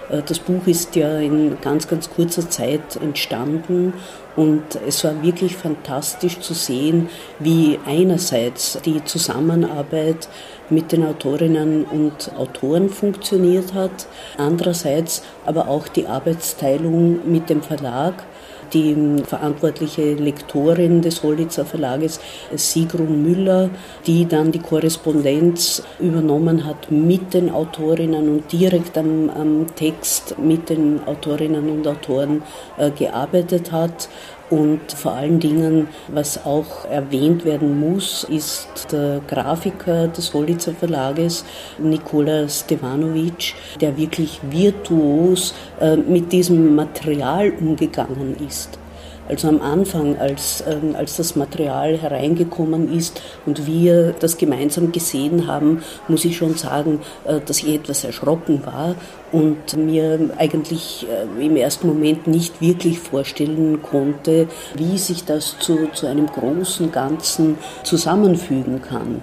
Äh, 0.10 0.22
das 0.26 0.40
Buch 0.40 0.66
ist 0.68 0.96
ja 0.96 1.20
in 1.20 1.58
ganz, 1.62 1.88
ganz 1.88 2.10
kurzer 2.10 2.50
Zeit 2.50 2.96
entstanden 2.98 3.94
und 4.36 4.64
es 4.88 5.04
war 5.04 5.22
wirklich 5.24 5.56
fantastisch 5.56 6.40
zu 6.40 6.54
sehen, 6.54 7.10
wie 7.40 7.80
einerseits 7.86 8.80
die 8.86 9.04
Zusammenarbeit 9.04 10.28
mit 10.70 10.92
den 10.92 11.06
Autorinnen 11.06 11.86
und 11.86 12.32
Autoren 12.38 12.90
funktioniert 12.90 13.74
hat, 13.74 14.08
andererseits 14.38 15.24
aber 15.46 15.68
auch 15.68 15.88
die 15.88 16.08
Arbeitsteilung 16.08 17.32
mit 17.32 17.50
dem 17.50 17.62
Verlag 17.62 18.26
die 18.74 19.24
verantwortliche 19.26 20.14
Lektorin 20.14 21.02
des 21.02 21.24
Hollitzer 21.24 21.66
Verlages, 21.66 22.20
Sigrun 22.56 23.24
Müller, 23.24 23.70
die 24.06 24.26
dann 24.26 24.52
die 24.52 24.60
Korrespondenz 24.60 25.84
übernommen 26.00 26.66
hat 26.66 26.92
mit 26.92 27.34
den 27.34 27.50
Autorinnen 27.50 28.30
und 28.30 28.52
direkt 28.52 28.98
am, 28.98 29.30
am 29.30 29.76
Text 29.76 30.38
mit 30.38 30.70
den 30.70 31.02
Autorinnen 31.06 31.70
und 31.70 31.88
Autoren 31.88 32.44
äh, 32.78 32.92
gearbeitet 32.92 33.72
hat. 33.72 34.10
Und 34.50 34.94
vor 34.94 35.14
allen 35.14 35.40
Dingen, 35.40 35.90
was 36.08 36.46
auch 36.46 36.86
erwähnt 36.90 37.44
werden 37.44 37.80
muss, 37.80 38.24
ist 38.24 38.88
der 38.92 39.22
Grafiker 39.28 40.08
des 40.08 40.34
Holitzer 40.34 40.74
Verlages, 40.74 41.44
Nikola 41.78 42.48
Stevanovic, 42.48 43.56
der 43.82 43.98
wirklich 43.98 44.40
virtuos 44.50 45.54
äh, 45.82 45.98
mit 45.98 46.32
diesem 46.32 46.76
Material 46.76 47.52
umgegangen 47.60 48.38
ist. 48.48 48.80
Also 49.28 49.50
am 49.50 49.62
Anfang, 49.62 50.18
als, 50.18 50.64
ähm, 50.68 50.96
als 50.96 51.18
das 51.18 51.36
Material 51.36 51.98
hereingekommen 51.98 52.94
ist 52.94 53.22
und 53.46 53.68
wir 53.68 54.14
das 54.20 54.38
gemeinsam 54.38 54.92
gesehen 54.92 55.48
haben, 55.48 55.84
muss 56.08 56.24
ich 56.24 56.38
schon 56.38 56.56
sagen, 56.56 57.02
äh, 57.26 57.40
dass 57.46 57.64
ich 57.64 57.76
etwas 57.76 58.04
erschrocken 58.04 58.66
war 58.66 58.96
und 59.32 59.76
mir 59.76 60.30
eigentlich 60.38 61.06
äh, 61.10 61.46
im 61.46 61.58
ersten 61.58 61.88
Moment 61.88 62.28
nicht 62.28 62.62
wirklich 62.62 63.00
vorstellen 63.00 63.82
konnte, 63.82 64.48
wie 64.76 64.98
sich 64.98 65.26
das 65.26 65.58
zu, 65.60 65.90
zu 65.94 66.08
einem 66.08 66.28
großen 66.28 66.92
Ganzen 66.92 67.58
zusammenfügen 67.84 68.82
kann. 68.82 69.22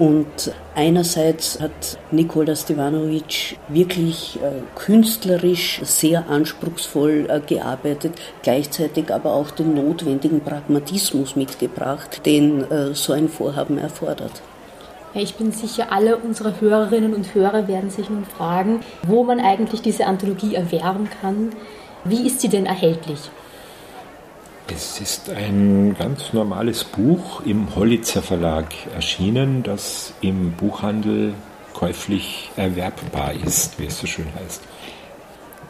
Und 0.00 0.54
einerseits 0.74 1.60
hat 1.60 1.98
Nikola 2.10 2.56
Stevanovic 2.56 3.58
wirklich 3.68 4.38
äh, 4.42 4.62
künstlerisch 4.74 5.82
sehr 5.84 6.26
anspruchsvoll 6.30 7.26
äh, 7.28 7.40
gearbeitet, 7.40 8.14
gleichzeitig 8.42 9.12
aber 9.12 9.34
auch 9.34 9.50
den 9.50 9.74
notwendigen 9.74 10.40
Pragmatismus 10.40 11.36
mitgebracht, 11.36 12.24
den 12.24 12.64
äh, 12.70 12.94
so 12.94 13.12
ein 13.12 13.28
Vorhaben 13.28 13.76
erfordert. 13.76 14.32
Ich 15.12 15.34
bin 15.34 15.52
sicher, 15.52 15.88
alle 15.92 16.16
unsere 16.16 16.58
Hörerinnen 16.62 17.12
und 17.12 17.34
Hörer 17.34 17.68
werden 17.68 17.90
sich 17.90 18.08
nun 18.08 18.24
fragen, 18.24 18.80
wo 19.02 19.22
man 19.22 19.38
eigentlich 19.38 19.82
diese 19.82 20.06
Anthologie 20.06 20.54
erwerben 20.54 21.10
kann. 21.20 21.50
Wie 22.04 22.26
ist 22.26 22.40
sie 22.40 22.48
denn 22.48 22.64
erhältlich? 22.64 23.18
Es 24.72 25.00
ist 25.00 25.28
ein 25.30 25.96
ganz 25.98 26.32
normales 26.32 26.84
Buch 26.84 27.42
im 27.44 27.74
Hollitzer 27.74 28.22
Verlag 28.22 28.66
erschienen, 28.94 29.64
das 29.64 30.12
im 30.20 30.52
Buchhandel 30.52 31.34
käuflich 31.74 32.50
erwerbbar 32.56 33.32
ist, 33.44 33.80
wie 33.80 33.86
es 33.86 33.98
so 33.98 34.06
schön 34.06 34.26
heißt. 34.38 34.62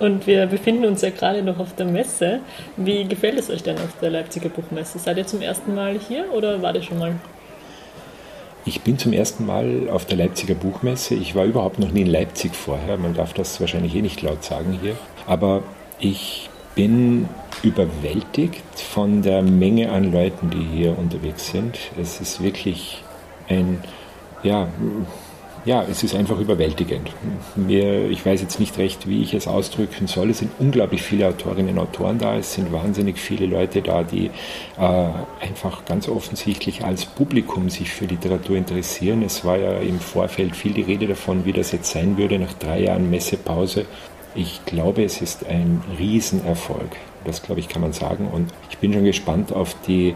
Und 0.01 0.27
wir 0.27 0.47
befinden 0.47 0.85
uns 0.85 1.01
ja 1.01 1.11
gerade 1.11 1.43
noch 1.43 1.59
auf 1.59 1.75
der 1.75 1.87
Messe. 1.87 2.41
Wie 2.77 3.05
gefällt 3.05 3.39
es 3.39 3.49
euch 3.49 3.63
denn 3.63 3.77
auf 3.77 3.99
der 4.03 4.11
Leipziger 4.11 4.51
Buchmesse? 4.51 4.99
Seid 4.99 5.17
ihr 5.17 5.27
zum 5.27 5.41
ersten 5.41 5.75
Mal 5.75 5.99
hier 5.99 6.27
oder 6.33 6.61
wart 6.61 6.77
ihr 6.77 6.83
schon 6.83 6.99
mal? 6.99 7.15
Ich 8.67 8.83
bin 8.83 8.99
zum 8.99 9.15
ersten 9.15 9.47
Mal 9.47 9.89
auf 9.91 10.05
der 10.05 10.19
Leipziger 10.19 10.55
Buchmesse. 10.55 11.15
Ich 11.15 11.35
war 11.35 11.47
überhaupt 11.47 11.79
noch 11.79 11.91
nie 11.91 12.03
in 12.03 12.07
Leipzig 12.07 12.55
vorher. 12.55 12.99
Man 12.99 13.15
darf 13.15 13.33
das 13.33 13.61
wahrscheinlich 13.61 13.95
eh 13.95 14.03
nicht 14.03 14.21
laut 14.21 14.45
sagen 14.45 14.79
hier. 14.83 14.97
Aber 15.27 15.63
ich 15.99 16.50
bin 16.75 17.29
überwältigt 17.63 18.79
von 18.79 19.23
der 19.23 19.43
Menge 19.43 19.91
an 19.91 20.13
Leuten, 20.13 20.51
die 20.51 20.63
hier 20.77 20.99
unterwegs 20.99 21.49
sind. 21.49 21.79
Es 22.01 22.21
ist 22.21 22.43
wirklich 22.43 23.03
ein, 23.49 23.83
ja, 24.43 24.69
ja, 25.67 25.85
es 25.91 26.03
ist 26.03 26.15
einfach 26.15 26.39
überwältigend. 26.39 27.11
Mir, 27.55 28.09
ich 28.09 28.25
weiß 28.25 28.41
jetzt 28.41 28.59
nicht 28.61 28.79
recht, 28.79 29.07
wie 29.07 29.23
ich 29.23 29.35
es 29.35 29.47
ausdrücken 29.47 30.07
soll. 30.07 30.31
Es 30.31 30.39
sind 30.39 30.53
unglaublich 30.59 31.03
viele 31.03 31.29
Autorinnen 31.29 31.77
und 31.77 31.81
Autoren 31.81 32.19
da. 32.19 32.37
Es 32.37 32.55
sind 32.55 32.73
wahnsinnig 32.73 33.19
viele 33.19 33.45
Leute 33.45 33.83
da, 33.83 34.03
die 34.03 34.31
äh, 34.79 35.09
einfach 35.41 35.85
ganz 35.85 36.09
offensichtlich 36.09 36.83
als 36.83 37.05
Publikum 37.05 37.69
sich 37.69 37.91
für 37.91 38.07
Literatur 38.07 38.57
interessieren. 38.57 39.23
Es 39.23 39.45
war 39.45 39.59
ja 39.59 39.79
im 39.81 40.01
Vorfeld 40.01 40.57
viel 40.57 40.73
die 40.73 40.83
Rede 40.83 41.07
davon, 41.07 41.45
wie 41.45 41.53
das 41.53 41.73
jetzt 41.73 41.91
sein 41.91 42.17
würde 42.17 42.39
nach 42.39 42.55
drei 42.55 42.85
Jahren 42.85 43.11
Messepause. 43.11 43.85
Ich 44.35 44.65
glaube, 44.65 45.03
es 45.05 45.21
ist 45.21 45.47
ein 45.47 45.83
Riesenerfolg. 45.99 46.97
Das, 47.25 47.43
glaube 47.43 47.61
ich, 47.61 47.69
kann 47.69 47.83
man 47.83 47.93
sagen. 47.93 48.29
Und 48.29 48.53
ich 48.71 48.79
bin 48.79 48.93
schon 48.93 49.05
gespannt 49.05 49.53
auf 49.53 49.75
die 49.87 50.15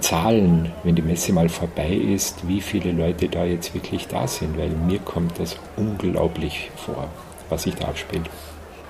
Zahlen, 0.00 0.72
wenn 0.82 0.94
die 0.96 1.02
Messe 1.02 1.32
mal 1.32 1.48
vorbei 1.48 1.94
ist, 1.94 2.46
wie 2.48 2.60
viele 2.60 2.92
Leute 2.92 3.28
da 3.28 3.44
jetzt 3.44 3.74
wirklich 3.74 4.08
da 4.08 4.26
sind, 4.26 4.58
weil 4.58 4.68
mir 4.68 4.98
kommt 4.98 5.38
das 5.38 5.56
unglaublich 5.76 6.70
vor, 6.76 7.08
was 7.48 7.62
sich 7.62 7.74
da 7.76 7.86
abspielt. 7.88 8.28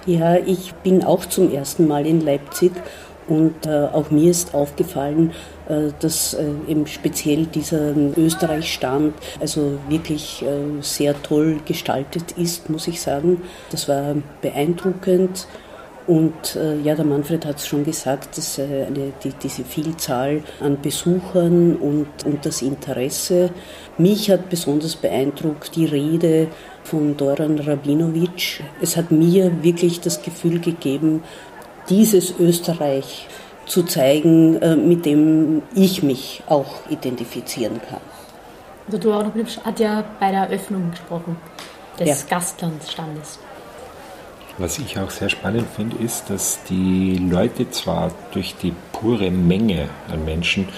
Ja, 0.07 0.37
ich 0.37 0.75
bin 0.83 1.05
auch 1.05 1.25
zum 1.27 1.53
ersten 1.53 1.87
Mal 1.87 2.07
in 2.07 2.21
Leipzig 2.21 2.73
und 3.29 3.67
äh, 3.67 3.89
auch 3.93 4.11
mir 4.11 4.31
ist 4.31 4.55
aufgefallen, 4.55 5.33
äh, 5.69 5.93
dass 6.01 6.35
äh, 6.35 6.45
eben 6.69 6.87
speziell 6.87 7.47
dieser 7.47 7.95
Österreich-Stand 8.17 9.15
also 9.41 9.79
wirklich 9.89 10.43
äh, 10.43 10.83
sehr 10.83 11.21
toll 11.23 11.61
gestaltet 11.65 12.33
ist, 12.33 12.69
muss 12.69 12.87
ich 12.87 13.01
sagen. 13.01 13.43
Das 13.71 13.89
war 13.89 14.15
beeindruckend. 14.43 15.47
Und 16.07 16.55
äh, 16.57 16.79
ja, 16.81 16.95
der 16.95 17.07
Manfred 17.07 17.47
hat 17.47 17.57
es 17.57 17.67
schon 17.67 17.83
gesagt, 17.83 18.37
dass 18.37 18.59
äh, 18.59 18.85
eine, 18.87 19.15
die, 19.23 19.33
diese 19.43 19.65
Vielzahl 19.65 20.43
an 20.61 20.79
Besuchern 20.83 21.77
und, 21.77 22.09
und 22.27 22.45
das 22.45 22.61
Interesse. 22.61 23.51
Mich 23.97 24.31
hat 24.31 24.51
besonders 24.51 24.97
beeindruckt 24.97 25.75
die 25.77 25.87
Rede 25.87 26.49
von 26.83 27.17
Doran 27.17 27.59
Rabinovic. 27.59 28.63
Es 28.83 28.99
hat 28.99 29.11
mir 29.11 29.63
wirklich 29.63 30.03
das 30.03 30.21
Gefühl 30.21 30.61
gegeben, 30.61 31.23
dieses 31.89 32.39
Österreich 32.39 33.27
zu 33.67 33.83
zeigen, 33.85 34.61
äh, 34.61 34.77
mit 34.77 35.07
dem 35.07 35.63
ich 35.75 36.03
mich 36.03 36.43
auch 36.47 36.89
identifizieren 36.91 37.81
kann. 37.89 38.01
Also 38.87 38.99
Doran 38.99 39.27
Rabinovic 39.27 39.65
hat 39.65 39.81
ja 39.81 40.05
bei 40.21 40.31
der 40.31 40.43
Eröffnung 40.43 40.91
gesprochen 40.91 41.37
des 41.99 42.09
ja. 42.09 42.17
Gastlandstandes. 42.29 43.39
Was 44.59 44.79
ich 44.79 44.99
auch 44.99 45.11
sehr 45.11 45.31
spannend 45.31 45.67
finde, 45.75 45.97
ist, 45.97 46.31
dass 46.31 46.63
die 46.69 47.17
Leute 47.17 47.71
zwar 47.71 48.13
durch 48.33 48.55
die 48.63 48.73
pure 48.93 49.31
Menge 49.31 49.89
an 50.13 50.25
Menschen 50.25 50.69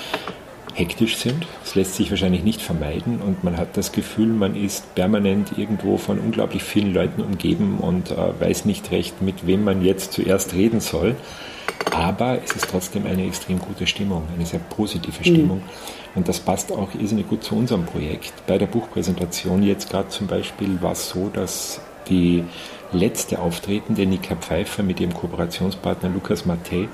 hektisch 0.76 1.16
sind. 1.16 1.46
Das 1.62 1.74
lässt 1.74 1.94
sich 1.94 2.10
wahrscheinlich 2.10 2.44
nicht 2.44 2.60
vermeiden 2.60 3.20
und 3.20 3.42
man 3.42 3.56
hat 3.56 3.76
das 3.76 3.92
Gefühl, 3.92 4.28
man 4.28 4.54
ist 4.54 4.94
permanent 4.94 5.56
irgendwo 5.56 5.96
von 5.96 6.18
unglaublich 6.18 6.62
vielen 6.62 6.92
Leuten 6.92 7.22
umgeben 7.22 7.78
und 7.78 8.10
äh, 8.10 8.40
weiß 8.40 8.66
nicht 8.66 8.90
recht, 8.90 9.22
mit 9.22 9.46
wem 9.46 9.64
man 9.64 9.82
jetzt 9.82 10.12
zuerst 10.12 10.52
reden 10.52 10.80
soll. 10.80 11.16
Aber 11.92 12.38
es 12.44 12.52
ist 12.52 12.68
trotzdem 12.70 13.06
eine 13.06 13.26
extrem 13.26 13.58
gute 13.58 13.86
Stimmung, 13.86 14.24
eine 14.34 14.44
sehr 14.44 14.60
positive 14.60 15.24
Stimmung. 15.24 15.58
Mhm. 15.58 16.16
Und 16.16 16.28
das 16.28 16.40
passt 16.40 16.70
auch 16.70 16.94
irrsinnig 16.94 17.28
gut 17.28 17.42
zu 17.42 17.56
unserem 17.56 17.86
Projekt. 17.86 18.32
Bei 18.46 18.58
der 18.58 18.66
Buchpräsentation 18.66 19.62
jetzt 19.62 19.90
gerade 19.90 20.08
zum 20.08 20.26
Beispiel 20.26 20.80
war 20.82 20.92
es 20.92 21.08
so, 21.08 21.30
dass 21.32 21.80
die 22.08 22.44
letzte 22.92 23.38
Auftretende, 23.38 24.06
Nika 24.06 24.36
Pfeiffer, 24.36 24.82
mit 24.82 25.00
ihrem 25.00 25.14
Kooperationspartner 25.14 26.10
Lukas 26.10 26.44
Mattei, 26.44 26.88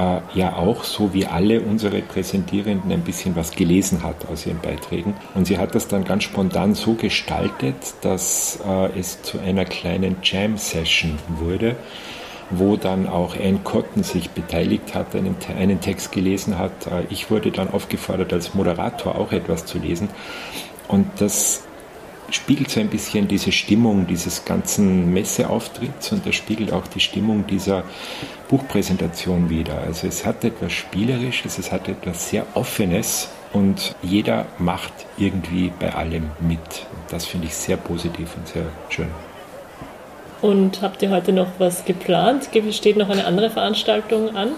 äh, 0.00 0.20
ja 0.34 0.56
auch, 0.56 0.84
so 0.84 1.12
wie 1.12 1.26
alle 1.26 1.60
unsere 1.60 2.00
Präsentierenden, 2.00 2.90
ein 2.90 3.02
bisschen 3.02 3.36
was 3.36 3.50
gelesen 3.50 4.02
hat 4.02 4.28
aus 4.32 4.46
ihren 4.46 4.60
Beiträgen. 4.60 5.14
Und 5.34 5.46
sie 5.46 5.58
hat 5.58 5.74
das 5.74 5.88
dann 5.88 6.04
ganz 6.04 6.24
spontan 6.24 6.74
so 6.74 6.94
gestaltet, 6.94 7.76
dass 8.00 8.60
äh, 8.66 8.98
es 8.98 9.22
zu 9.22 9.38
einer 9.38 9.64
kleinen 9.64 10.16
Jam-Session 10.22 11.18
wurde, 11.28 11.76
wo 12.50 12.76
dann 12.76 13.06
auch 13.06 13.36
Anne 13.36 13.60
Cotton 13.62 14.02
sich 14.02 14.30
beteiligt 14.30 14.94
hat, 14.94 15.14
einen, 15.14 15.36
einen 15.58 15.80
Text 15.80 16.12
gelesen 16.12 16.58
hat. 16.58 16.86
Äh, 16.86 17.04
ich 17.10 17.30
wurde 17.30 17.50
dann 17.50 17.68
aufgefordert, 17.68 18.32
als 18.32 18.54
Moderator 18.54 19.16
auch 19.16 19.32
etwas 19.32 19.66
zu 19.66 19.78
lesen. 19.78 20.08
Und 20.88 21.06
das 21.18 21.64
spiegelt 22.34 22.70
so 22.70 22.80
ein 22.80 22.88
bisschen 22.88 23.28
diese 23.28 23.52
Stimmung 23.52 24.06
dieses 24.06 24.44
ganzen 24.44 25.12
Messeauftritts 25.12 26.12
und 26.12 26.26
das 26.26 26.34
spiegelt 26.34 26.72
auch 26.72 26.86
die 26.86 27.00
Stimmung 27.00 27.46
dieser 27.46 27.84
Buchpräsentation 28.48 29.50
wider. 29.50 29.78
Also 29.78 30.06
es 30.06 30.24
hat 30.26 30.44
etwas 30.44 30.72
Spielerisches, 30.72 31.58
es 31.58 31.72
hat 31.72 31.88
etwas 31.88 32.30
sehr 32.30 32.46
Offenes 32.54 33.28
und 33.52 33.94
jeder 34.02 34.46
macht 34.58 34.92
irgendwie 35.18 35.72
bei 35.78 35.94
allem 35.94 36.30
mit. 36.40 36.86
Das 37.08 37.26
finde 37.26 37.46
ich 37.46 37.54
sehr 37.54 37.76
positiv 37.76 38.36
und 38.36 38.48
sehr 38.48 38.66
schön. 38.88 39.08
Und 40.42 40.80
habt 40.80 41.02
ihr 41.02 41.10
heute 41.10 41.32
noch 41.32 41.48
was 41.58 41.84
geplant? 41.84 42.48
Steht 42.70 42.96
noch 42.96 43.10
eine 43.10 43.26
andere 43.26 43.50
Veranstaltung 43.50 44.34
an? 44.34 44.52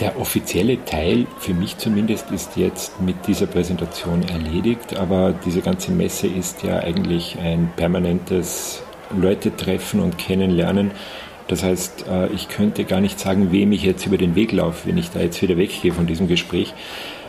Der 0.00 0.18
offizielle 0.18 0.84
Teil, 0.84 1.26
für 1.38 1.54
mich 1.54 1.78
zumindest, 1.78 2.30
ist 2.32 2.56
jetzt 2.56 3.00
mit 3.00 3.28
dieser 3.28 3.46
Präsentation 3.46 4.24
erledigt, 4.24 4.96
aber 4.96 5.32
diese 5.32 5.60
ganze 5.60 5.92
Messe 5.92 6.26
ist 6.26 6.64
ja 6.64 6.80
eigentlich 6.80 7.38
ein 7.38 7.72
permanentes 7.76 8.82
Leute 9.16 9.54
treffen 9.54 10.00
und 10.00 10.18
kennenlernen. 10.18 10.90
Das 11.46 11.62
heißt, 11.62 12.06
äh, 12.08 12.26
ich 12.32 12.48
könnte 12.48 12.84
gar 12.84 13.00
nicht 13.00 13.20
sagen, 13.20 13.52
wem 13.52 13.70
ich 13.70 13.84
jetzt 13.84 14.04
über 14.04 14.18
den 14.18 14.34
Weg 14.34 14.50
laufe, 14.50 14.88
wenn 14.88 14.98
ich 14.98 15.10
da 15.10 15.20
jetzt 15.20 15.40
wieder 15.42 15.56
weggehe 15.56 15.92
von 15.92 16.06
diesem 16.06 16.26
Gespräch. 16.26 16.74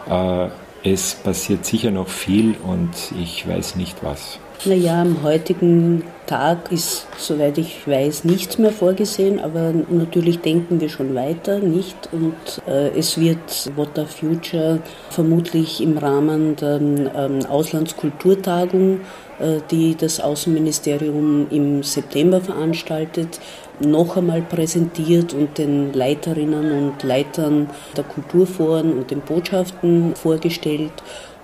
Äh, 0.09 0.47
es 0.83 1.15
passiert 1.15 1.65
sicher 1.65 1.91
noch 1.91 2.07
viel 2.07 2.55
und 2.63 2.91
ich 3.21 3.47
weiß 3.47 3.75
nicht 3.75 4.03
was. 4.03 4.39
Naja, 4.67 5.03
am 5.03 5.21
heutigen 5.21 6.03
Tag 6.25 6.71
ist, 6.71 7.05
soweit 7.19 7.59
ich 7.59 7.87
weiß, 7.87 8.23
nichts 8.23 8.57
mehr 8.57 8.71
vorgesehen, 8.71 9.39
aber 9.39 9.71
natürlich 9.89 10.39
denken 10.39 10.81
wir 10.81 10.89
schon 10.89 11.13
weiter, 11.13 11.59
nicht? 11.59 12.09
Und 12.11 12.33
äh, 12.67 12.89
es 12.97 13.19
wird 13.19 13.71
What 13.75 13.89
the 13.93 14.05
Future 14.05 14.79
vermutlich 15.11 15.83
im 15.83 15.99
Rahmen 15.99 16.55
der 16.55 16.81
ähm, 16.81 17.45
Auslandskulturtagung, 17.47 19.01
äh, 19.37 19.59
die 19.69 19.93
das 19.93 20.19
Außenministerium 20.19 21.45
im 21.51 21.83
September 21.83 22.41
veranstaltet, 22.41 23.39
noch 23.79 24.17
einmal 24.17 24.41
präsentiert 24.41 25.35
und 25.35 25.59
den 25.59 25.93
Leiterinnen 25.93 26.71
und 26.71 27.03
Leitern 27.03 27.69
der 27.95 28.03
Kulturforen 28.03 28.93
und 28.93 29.11
den 29.11 29.21
Botschaften 29.21 30.15
vorgestellt. 30.15 30.93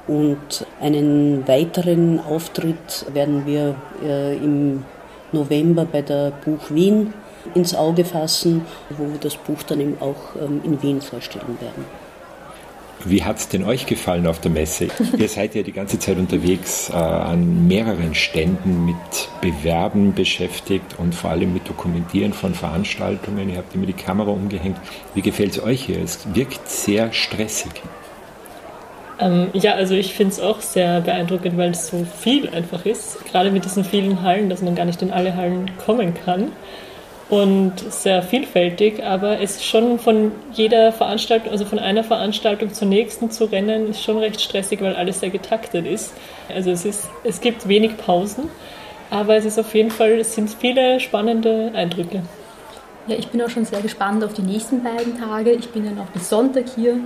Und 0.08 0.66
einen 0.80 1.48
weiteren 1.48 2.20
Auftritt 2.20 3.06
werden 3.14 3.46
wir 3.46 3.76
äh, 4.04 4.36
im 4.36 4.84
November 5.32 5.86
bei 5.86 6.02
der 6.02 6.32
Buch 6.44 6.70
Wien 6.70 7.14
ins 7.56 7.74
Auge 7.76 8.06
fassen, 8.06 8.66
wo 8.90 9.06
wir 9.06 9.20
das 9.20 9.36
Buch 9.36 9.64
dann 9.64 9.80
eben 9.80 9.98
auch 10.00 10.36
ähm, 10.42 10.62
in 10.64 10.82
Wien 10.82 11.02
vorstellen 11.02 11.58
werden. 11.60 11.86
Wie 13.04 13.24
hat 13.24 13.38
es 13.38 13.48
denn 13.48 13.64
euch 13.64 13.88
gefallen 13.88 14.28
auf 14.28 14.40
der 14.42 14.52
Messe? 14.52 14.88
Ihr 15.18 15.28
seid 15.28 15.56
ja 15.56 15.64
die 15.64 15.72
ganze 15.72 15.98
Zeit 15.98 16.18
unterwegs 16.18 16.90
äh, 16.90 16.94
an 16.94 17.68
mehreren 17.68 18.14
Ständen 18.14 18.86
mit 18.86 18.96
Bewerben 19.42 20.14
beschäftigt 20.14 21.00
und 21.00 21.16
vor 21.16 21.32
allem 21.32 21.54
mit 21.54 21.68
Dokumentieren 21.68 22.34
von 22.34 22.54
Veranstaltungen. 22.54 23.50
Ihr 23.50 23.58
habt 23.58 23.74
immer 23.74 23.88
die 23.88 23.94
Kamera 23.94 24.30
umgehängt. 24.30 24.78
Wie 25.16 25.22
gefällt 25.22 25.52
es 25.52 25.64
euch 25.64 25.84
hier? 25.86 26.00
Es 26.02 26.20
wirkt 26.36 26.70
sehr 26.70 27.12
stressig. 27.12 27.72
Ähm, 29.22 29.50
ja, 29.54 29.76
also 29.76 29.94
ich 29.94 30.14
finde 30.16 30.34
es 30.34 30.40
auch 30.40 30.62
sehr 30.62 31.00
beeindruckend, 31.02 31.56
weil 31.58 31.72
es 31.72 31.88
so 31.88 32.06
viel 32.20 32.50
einfach 32.50 32.86
ist. 32.86 33.24
Gerade 33.26 33.52
mit 33.52 33.64
diesen 33.64 33.86
vielen 33.86 34.24
Hallen, 34.24 34.50
dass 34.50 34.62
man 34.62 34.76
gar 34.76 34.86
nicht 34.86 35.02
in 35.02 35.12
alle 35.12 35.36
Hallen 35.36 35.72
kommen 35.86 36.14
kann. 36.14 36.52
Und 37.30 37.80
sehr 37.80 38.24
vielfältig, 38.24 39.06
aber 39.06 39.40
es 39.40 39.56
ist 39.56 39.66
schon 39.66 40.00
von 40.00 40.34
jeder 40.52 40.92
Veranstaltung, 40.92 41.50
also 41.50 41.64
von 41.64 41.80
einer 41.80 42.04
Veranstaltung 42.04 42.74
zur 42.74 42.90
nächsten 42.90 43.32
zu 43.32 43.46
rennen, 43.46 43.92
ist 43.92 44.04
schon 44.04 44.18
recht 44.18 44.42
stressig, 44.42 44.82
weil 44.82 44.98
alles 44.98 45.22
sehr 45.22 45.30
getaktet 45.30 45.86
ist. 45.86 46.14
Also 46.54 46.72
es, 46.72 46.84
ist, 46.84 47.08
es 47.24 47.40
gibt 47.40 47.70
wenig 47.70 47.96
Pausen, 47.96 48.50
aber 49.12 49.38
es 49.38 49.46
ist 49.46 49.58
auf 49.58 49.74
jeden 49.74 49.92
Fall, 49.92 50.20
es 50.20 50.36
sind 50.36 50.50
viele 50.50 51.00
spannende 51.00 51.72
Eindrücke. 51.74 52.22
Ja, 53.08 53.16
ich 53.18 53.30
bin 53.30 53.42
auch 53.42 53.50
schon 53.50 53.64
sehr 53.64 53.80
gespannt 53.80 54.26
auf 54.26 54.34
die 54.34 54.42
nächsten 54.42 54.84
beiden 54.84 55.18
Tage. 55.18 55.52
Ich 55.52 55.70
bin 55.70 55.86
ja 55.86 55.92
noch 55.92 56.08
bis 56.08 56.28
Sonntag 56.28 56.66
hier 56.76 57.00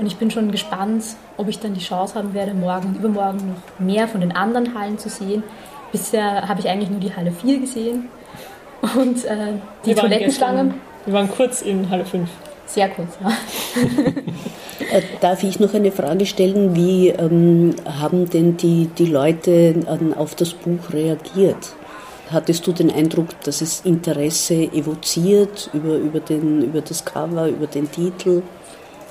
und 0.00 0.06
ich 0.06 0.16
bin 0.16 0.30
schon 0.30 0.50
gespannt, 0.50 1.04
ob 1.36 1.48
ich 1.48 1.58
dann 1.58 1.74
die 1.74 1.80
Chance 1.80 2.14
haben 2.14 2.32
werde, 2.32 2.54
morgen 2.54 2.96
übermorgen 2.96 3.54
noch 3.54 3.86
mehr 3.86 4.08
von 4.08 4.22
den 4.22 4.34
anderen 4.34 4.74
Hallen 4.78 4.98
zu 4.98 5.10
sehen. 5.10 5.42
Bisher 5.92 6.48
habe 6.48 6.60
ich 6.60 6.68
eigentlich 6.68 6.88
nur 6.88 7.00
die 7.00 7.14
Halle 7.14 7.30
4 7.30 7.60
gesehen 7.60 8.08
und 8.96 9.24
äh, 9.26 9.52
die 9.84 9.94
Toilettenschlangen. 9.94 10.74
Wir 11.04 11.14
waren 11.14 11.30
kurz 11.30 11.60
in 11.60 11.90
Halle 11.90 12.06
5. 12.06 12.28
Sehr 12.66 12.88
kurz, 12.88 13.18
ja. 13.22 13.30
Äh, 14.90 15.02
darf 15.20 15.44
ich 15.44 15.60
noch 15.60 15.74
eine 15.74 15.92
Frage 15.92 16.24
stellen? 16.24 16.74
Wie 16.74 17.10
ähm, 17.10 17.76
haben 17.84 18.28
denn 18.28 18.56
die, 18.56 18.86
die 18.86 19.06
Leute 19.06 19.74
an, 19.86 20.14
auf 20.14 20.34
das 20.34 20.54
Buch 20.54 20.92
reagiert? 20.92 21.74
Hattest 22.32 22.66
du 22.66 22.72
den 22.72 22.90
Eindruck, 22.90 23.28
dass 23.44 23.60
es 23.60 23.82
Interesse 23.82 24.54
evoziert 24.72 25.68
über, 25.74 25.96
über, 25.96 26.18
den, 26.18 26.62
über 26.62 26.80
das 26.80 27.04
Cover, 27.04 27.46
über 27.48 27.66
den 27.66 27.90
Titel? 27.92 28.42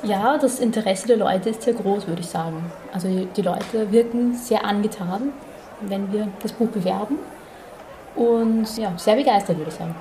Ja, 0.04 0.38
das 0.38 0.60
Interesse 0.60 1.08
der 1.08 1.18
Leute 1.18 1.50
ist 1.50 1.62
sehr 1.62 1.74
groß, 1.74 2.08
würde 2.08 2.22
ich 2.22 2.28
sagen. 2.28 2.72
Also 2.94 3.10
die 3.36 3.42
Leute 3.42 3.92
wirken 3.92 4.34
sehr 4.34 4.64
angetan, 4.64 5.34
wenn 5.82 6.12
wir 6.14 6.30
das 6.42 6.54
Buch 6.54 6.70
bewerben. 6.70 7.18
Und 8.16 8.78
ja, 8.78 8.94
sehr 8.98 9.16
begeistert, 9.16 9.58
würde 9.58 9.70
ich 9.70 9.78
sagen. 9.78 9.96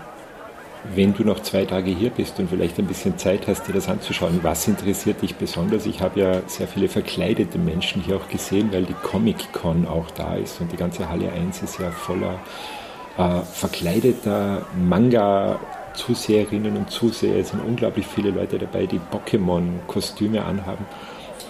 Wenn 0.95 1.13
du 1.13 1.25
noch 1.25 1.41
zwei 1.41 1.65
Tage 1.65 1.91
hier 1.91 2.11
bist 2.11 2.39
und 2.39 2.49
vielleicht 2.49 2.79
ein 2.79 2.87
bisschen 2.87 3.19
Zeit 3.19 3.49
hast, 3.49 3.67
dir 3.67 3.73
das 3.73 3.89
anzuschauen, 3.89 4.39
was 4.43 4.69
interessiert 4.69 5.21
dich 5.23 5.35
besonders? 5.35 5.87
Ich 5.87 6.01
habe 6.01 6.21
ja 6.21 6.43
sehr 6.47 6.69
viele 6.69 6.89
verkleidete 6.89 7.59
Menschen 7.59 8.01
hier 8.01 8.17
auch 8.17 8.29
gesehen, 8.29 8.73
weil 8.73 8.85
die 8.85 8.95
Comic-Con 8.95 9.89
auch 9.89 10.11
da 10.13 10.37
ist 10.37 10.61
und 10.61 10.71
die 10.71 10.77
ganze 10.77 11.09
Halle 11.11 11.33
1 11.33 11.63
ist 11.63 11.81
ja 11.81 11.91
voller 11.91 12.39
äh, 13.19 13.43
verkleideter 13.43 14.63
Manga 14.77 15.59
Zuseherinnen 15.99 16.77
und 16.77 16.91
Zuseher. 16.91 17.39
Es 17.39 17.51
sind 17.51 17.61
unglaublich 17.61 18.07
viele 18.07 18.31
Leute 18.31 18.59
dabei, 18.59 18.87
die 18.87 19.01
Pokémon-Kostüme 19.01 20.45
anhaben. 20.45 20.87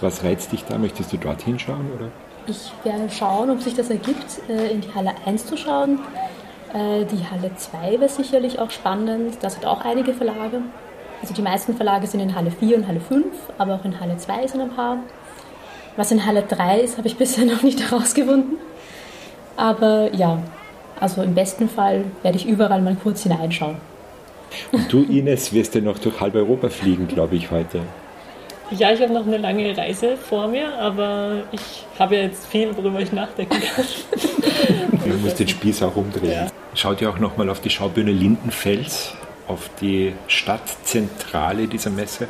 Was 0.00 0.24
reizt 0.24 0.52
dich 0.52 0.64
da? 0.64 0.78
Möchtest 0.78 1.12
du 1.12 1.18
dorthin 1.18 1.58
schauen? 1.58 1.90
Oder? 1.94 2.08
Ich 2.46 2.72
werde 2.82 3.10
schauen, 3.10 3.50
ob 3.50 3.60
sich 3.60 3.74
das 3.74 3.90
ergibt, 3.90 4.40
äh, 4.48 4.72
in 4.72 4.80
die 4.80 4.92
Halle 4.94 5.12
1 5.26 5.46
zu 5.46 5.56
schauen. 5.56 5.98
Äh, 6.72 7.04
die 7.04 7.24
Halle 7.30 7.50
2 7.54 8.00
wäre 8.00 8.08
sicherlich 8.08 8.58
auch 8.58 8.70
spannend. 8.70 9.36
Das 9.42 9.56
hat 9.56 9.66
auch 9.66 9.84
einige 9.84 10.14
Verlage. 10.14 10.62
Also 11.20 11.34
die 11.34 11.42
meisten 11.42 11.76
Verlage 11.76 12.06
sind 12.06 12.20
in 12.20 12.34
Halle 12.34 12.50
4 12.50 12.78
und 12.78 12.88
Halle 12.88 13.00
5, 13.00 13.26
aber 13.58 13.74
auch 13.74 13.84
in 13.84 14.00
Halle 14.00 14.16
2 14.16 14.46
sind 14.46 14.60
ein 14.62 14.70
paar. 14.70 14.98
Was 15.96 16.10
in 16.10 16.24
Halle 16.24 16.42
3 16.42 16.80
ist, 16.80 16.96
habe 16.96 17.06
ich 17.06 17.16
bisher 17.18 17.44
noch 17.44 17.62
nicht 17.62 17.90
herausgefunden. 17.90 18.56
Aber 19.56 20.14
ja, 20.14 20.38
also 21.00 21.22
im 21.22 21.34
besten 21.34 21.68
Fall 21.68 22.04
werde 22.22 22.38
ich 22.38 22.46
überall 22.46 22.80
mal 22.80 22.96
kurz 22.96 23.24
hineinschauen. 23.24 23.76
Und 24.72 24.92
du, 24.92 25.02
Ines, 25.02 25.52
wirst 25.52 25.74
ja 25.74 25.80
noch 25.80 25.98
durch 25.98 26.20
halb 26.20 26.34
Europa 26.34 26.68
fliegen, 26.68 27.08
glaube 27.08 27.36
ich, 27.36 27.50
heute. 27.50 27.80
Ja, 28.70 28.92
ich 28.92 29.00
habe 29.00 29.12
noch 29.12 29.26
eine 29.26 29.38
lange 29.38 29.74
Reise 29.76 30.16
vor 30.16 30.46
mir, 30.46 30.74
aber 30.78 31.44
ich 31.52 31.86
habe 31.98 32.16
jetzt 32.16 32.46
viel, 32.46 32.76
worüber 32.76 33.00
ich 33.00 33.12
nachdenken 33.12 33.60
kann. 33.60 33.84
du 35.04 35.14
musst 35.18 35.38
den 35.38 35.48
Spieß 35.48 35.82
auch 35.84 35.96
umdrehen. 35.96 36.32
Ja. 36.32 36.46
Schaut 36.74 37.00
ihr 37.00 37.08
auch 37.08 37.18
nochmal 37.18 37.48
auf 37.48 37.60
die 37.60 37.70
Schaubühne 37.70 38.12
Lindenfels, 38.12 39.14
auf 39.46 39.70
die 39.80 40.12
Stadtzentrale 40.26 41.66
dieser 41.66 41.90
Messe? 41.90 42.28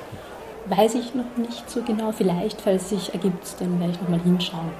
Weiß 0.66 0.94
ich 0.94 1.14
noch 1.14 1.36
nicht 1.36 1.68
so 1.68 1.82
genau. 1.82 2.12
Vielleicht, 2.12 2.60
falls 2.60 2.84
es 2.84 2.88
sich 2.90 3.14
ergibt, 3.14 3.56
dann 3.58 3.80
werde 3.80 3.94
ich 3.94 4.00
nochmal 4.00 4.20
hinschauen. 4.20 4.70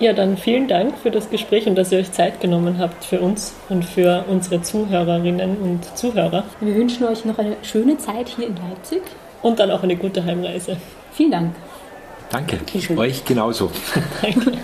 Ja, 0.00 0.12
dann 0.12 0.36
vielen 0.36 0.66
Dank 0.66 0.98
für 0.98 1.12
das 1.12 1.30
Gespräch 1.30 1.66
und 1.66 1.76
dass 1.76 1.92
ihr 1.92 1.98
euch 1.98 2.10
Zeit 2.10 2.40
genommen 2.40 2.78
habt 2.78 3.04
für 3.04 3.20
uns 3.20 3.54
und 3.68 3.84
für 3.84 4.24
unsere 4.28 4.60
Zuhörerinnen 4.60 5.56
und 5.58 5.96
Zuhörer. 5.96 6.42
Wir 6.60 6.74
wünschen 6.74 7.04
euch 7.04 7.24
noch 7.24 7.38
eine 7.38 7.56
schöne 7.62 7.96
Zeit 7.96 8.28
hier 8.28 8.48
in 8.48 8.56
Leipzig. 8.56 9.02
Und 9.40 9.60
dann 9.60 9.70
auch 9.70 9.82
eine 9.82 9.94
gute 9.94 10.24
Heimreise. 10.24 10.78
Vielen 11.12 11.30
Dank. 11.30 11.54
Danke. 12.30 12.58
Euch 12.96 13.24
genauso. 13.24 13.70
Danke. 14.22 14.58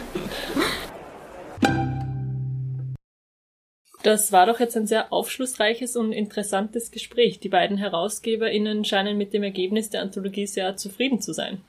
Das 4.02 4.32
war 4.32 4.46
doch 4.46 4.58
jetzt 4.58 4.76
ein 4.76 4.86
sehr 4.86 5.12
aufschlussreiches 5.12 5.94
und 5.94 6.12
interessantes 6.12 6.90
Gespräch. 6.90 7.38
Die 7.38 7.50
beiden 7.50 7.76
HerausgeberInnen 7.76 8.84
scheinen 8.84 9.18
mit 9.18 9.32
dem 9.34 9.42
Ergebnis 9.42 9.90
der 9.90 10.00
Anthologie 10.00 10.46
sehr 10.46 10.76
zufrieden 10.76 11.20
zu 11.20 11.34
sein. 11.34 11.60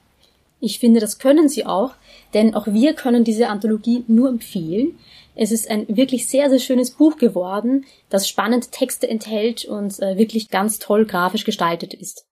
Ich 0.62 0.80
finde, 0.80 1.00
das 1.00 1.17
können 1.17 1.50
sie 1.50 1.65
auch, 1.65 1.95
denn 2.36 2.54
auch 2.54 2.67
wir 2.67 2.93
können 2.93 3.24
diese 3.24 3.50
Anthologie 3.50 4.06
nur 4.08 4.30
empfehlen. 4.30 4.97
Es 5.36 5.52
ist 5.52 5.69
ein 5.69 5.88
wirklich 5.89 6.28
sehr, 6.28 6.50
sehr 6.50 6.60
schönes 6.60 6.91
Buch 6.91 7.17
geworden, 7.17 7.86
das 8.10 8.30
spannende 8.30 8.67
Texte 8.67 9.10
enthält 9.10 9.65
und 9.65 10.00
äh, 10.00 10.17
wirklich 10.17 10.50
ganz 10.50 10.78
toll 10.78 11.06
grafisch 11.06 11.45
gestaltet 11.45 11.95
ist. 11.95 12.28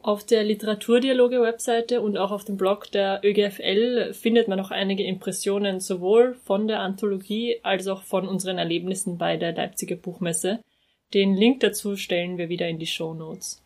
Auf 0.00 0.24
der 0.24 0.42
Literaturdialoge-Webseite 0.42 2.00
und 2.00 2.18
auch 2.18 2.32
auf 2.32 2.44
dem 2.44 2.56
Blog 2.56 2.90
der 2.90 3.20
ÖGFL 3.24 4.14
findet 4.14 4.48
man 4.48 4.58
auch 4.58 4.72
einige 4.72 5.04
Impressionen 5.04 5.80
sowohl 5.80 6.34
von 6.44 6.66
der 6.66 6.80
Anthologie 6.80 7.60
als 7.62 7.86
auch 7.86 8.02
von 8.02 8.26
unseren 8.26 8.58
Erlebnissen 8.58 9.16
bei 9.16 9.36
der 9.36 9.52
Leipziger 9.52 9.96
Buchmesse. 9.96 10.60
Den 11.14 11.34
Link 11.34 11.60
dazu 11.60 11.96
stellen 11.96 12.36
wir 12.36 12.48
wieder 12.48 12.68
in 12.68 12.78
die 12.78 12.86
Show 12.86 13.14
Notes. 13.14 13.62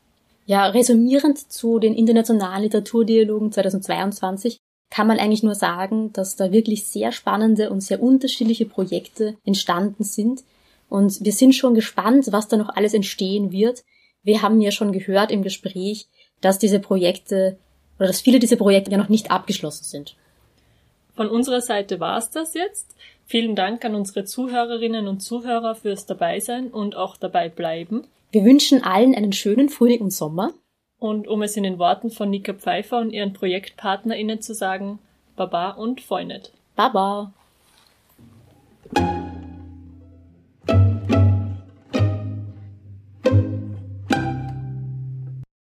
Ja, 0.47 0.67
resümierend 0.67 1.53
zu 1.53 1.79
den 1.79 1.95
internationalen 1.95 2.65
Literaturdialogen 2.65 3.53
2022 3.53 4.59
kann 4.91 5.07
man 5.07 5.19
eigentlich 5.19 5.43
nur 5.43 5.55
sagen, 5.55 6.13
dass 6.13 6.37
da 6.37 6.53
wirklich 6.53 6.87
sehr 6.87 7.13
spannende 7.13 7.71
und 7.71 7.81
sehr 7.81 8.03
unterschiedliche 8.03 8.67
Projekte 8.67 9.37
entstanden 9.45 10.05
sind. 10.05 10.43
Und 10.89 11.25
wir 11.25 11.33
sind 11.33 11.55
schon 11.55 11.75
gespannt, 11.75 12.29
was 12.31 12.49
da 12.49 12.57
noch 12.57 12.69
alles 12.69 12.93
entstehen 12.93 13.53
wird. 13.53 13.85
Wir 14.23 14.43
haben 14.43 14.61
ja 14.61 14.71
schon 14.71 14.93
gehört 14.93 15.31
im 15.31 15.43
Gespräch, 15.43 16.09
dass 16.43 16.59
diese 16.59 16.81
Projekte 16.81 17.57
oder 17.99 18.09
dass 18.09 18.21
viele 18.21 18.39
dieser 18.39 18.57
Projekte 18.57 18.91
ja 18.91 18.99
noch 18.99 19.09
nicht 19.09 19.31
abgeschlossen 19.31 19.85
sind. 19.85 20.17
Von 21.15 21.29
unserer 21.29 21.61
Seite 21.61 22.01
war 22.01 22.19
es 22.19 22.31
das 22.31 22.55
jetzt. 22.55 22.95
Vielen 23.25 23.55
Dank 23.55 23.85
an 23.85 23.95
unsere 23.95 24.25
Zuhörerinnen 24.25 25.09
und 25.09 25.21
Zuhörer 25.21 25.75
fürs 25.75 26.05
Dabeisein 26.05 26.69
und 26.69 26.97
auch 26.97 27.17
dabei 27.17 27.49
bleiben. 27.49 28.07
Wir 28.33 28.45
wünschen 28.45 28.83
allen 28.83 29.15
einen 29.15 29.35
schönen 29.35 29.69
Frühling 29.69 30.01
und 30.01 30.11
Sommer. 30.11 30.55
Und 30.99 31.29
um 31.29 31.43
es 31.43 31.55
in 31.59 31.65
den 31.65 31.79
Worten 31.79 32.11
von 32.11 32.31
Nika 32.31 32.55
Pfeiffer 32.55 32.99
und 32.99 33.11
ihren 33.11 33.35
ProjektpartnerInnen 33.35 34.41
zu 34.41 34.55
sagen, 34.55 35.01
Baba 35.37 35.73
und 35.73 36.01
Freundet. 36.01 36.51
Baba! 36.75 37.35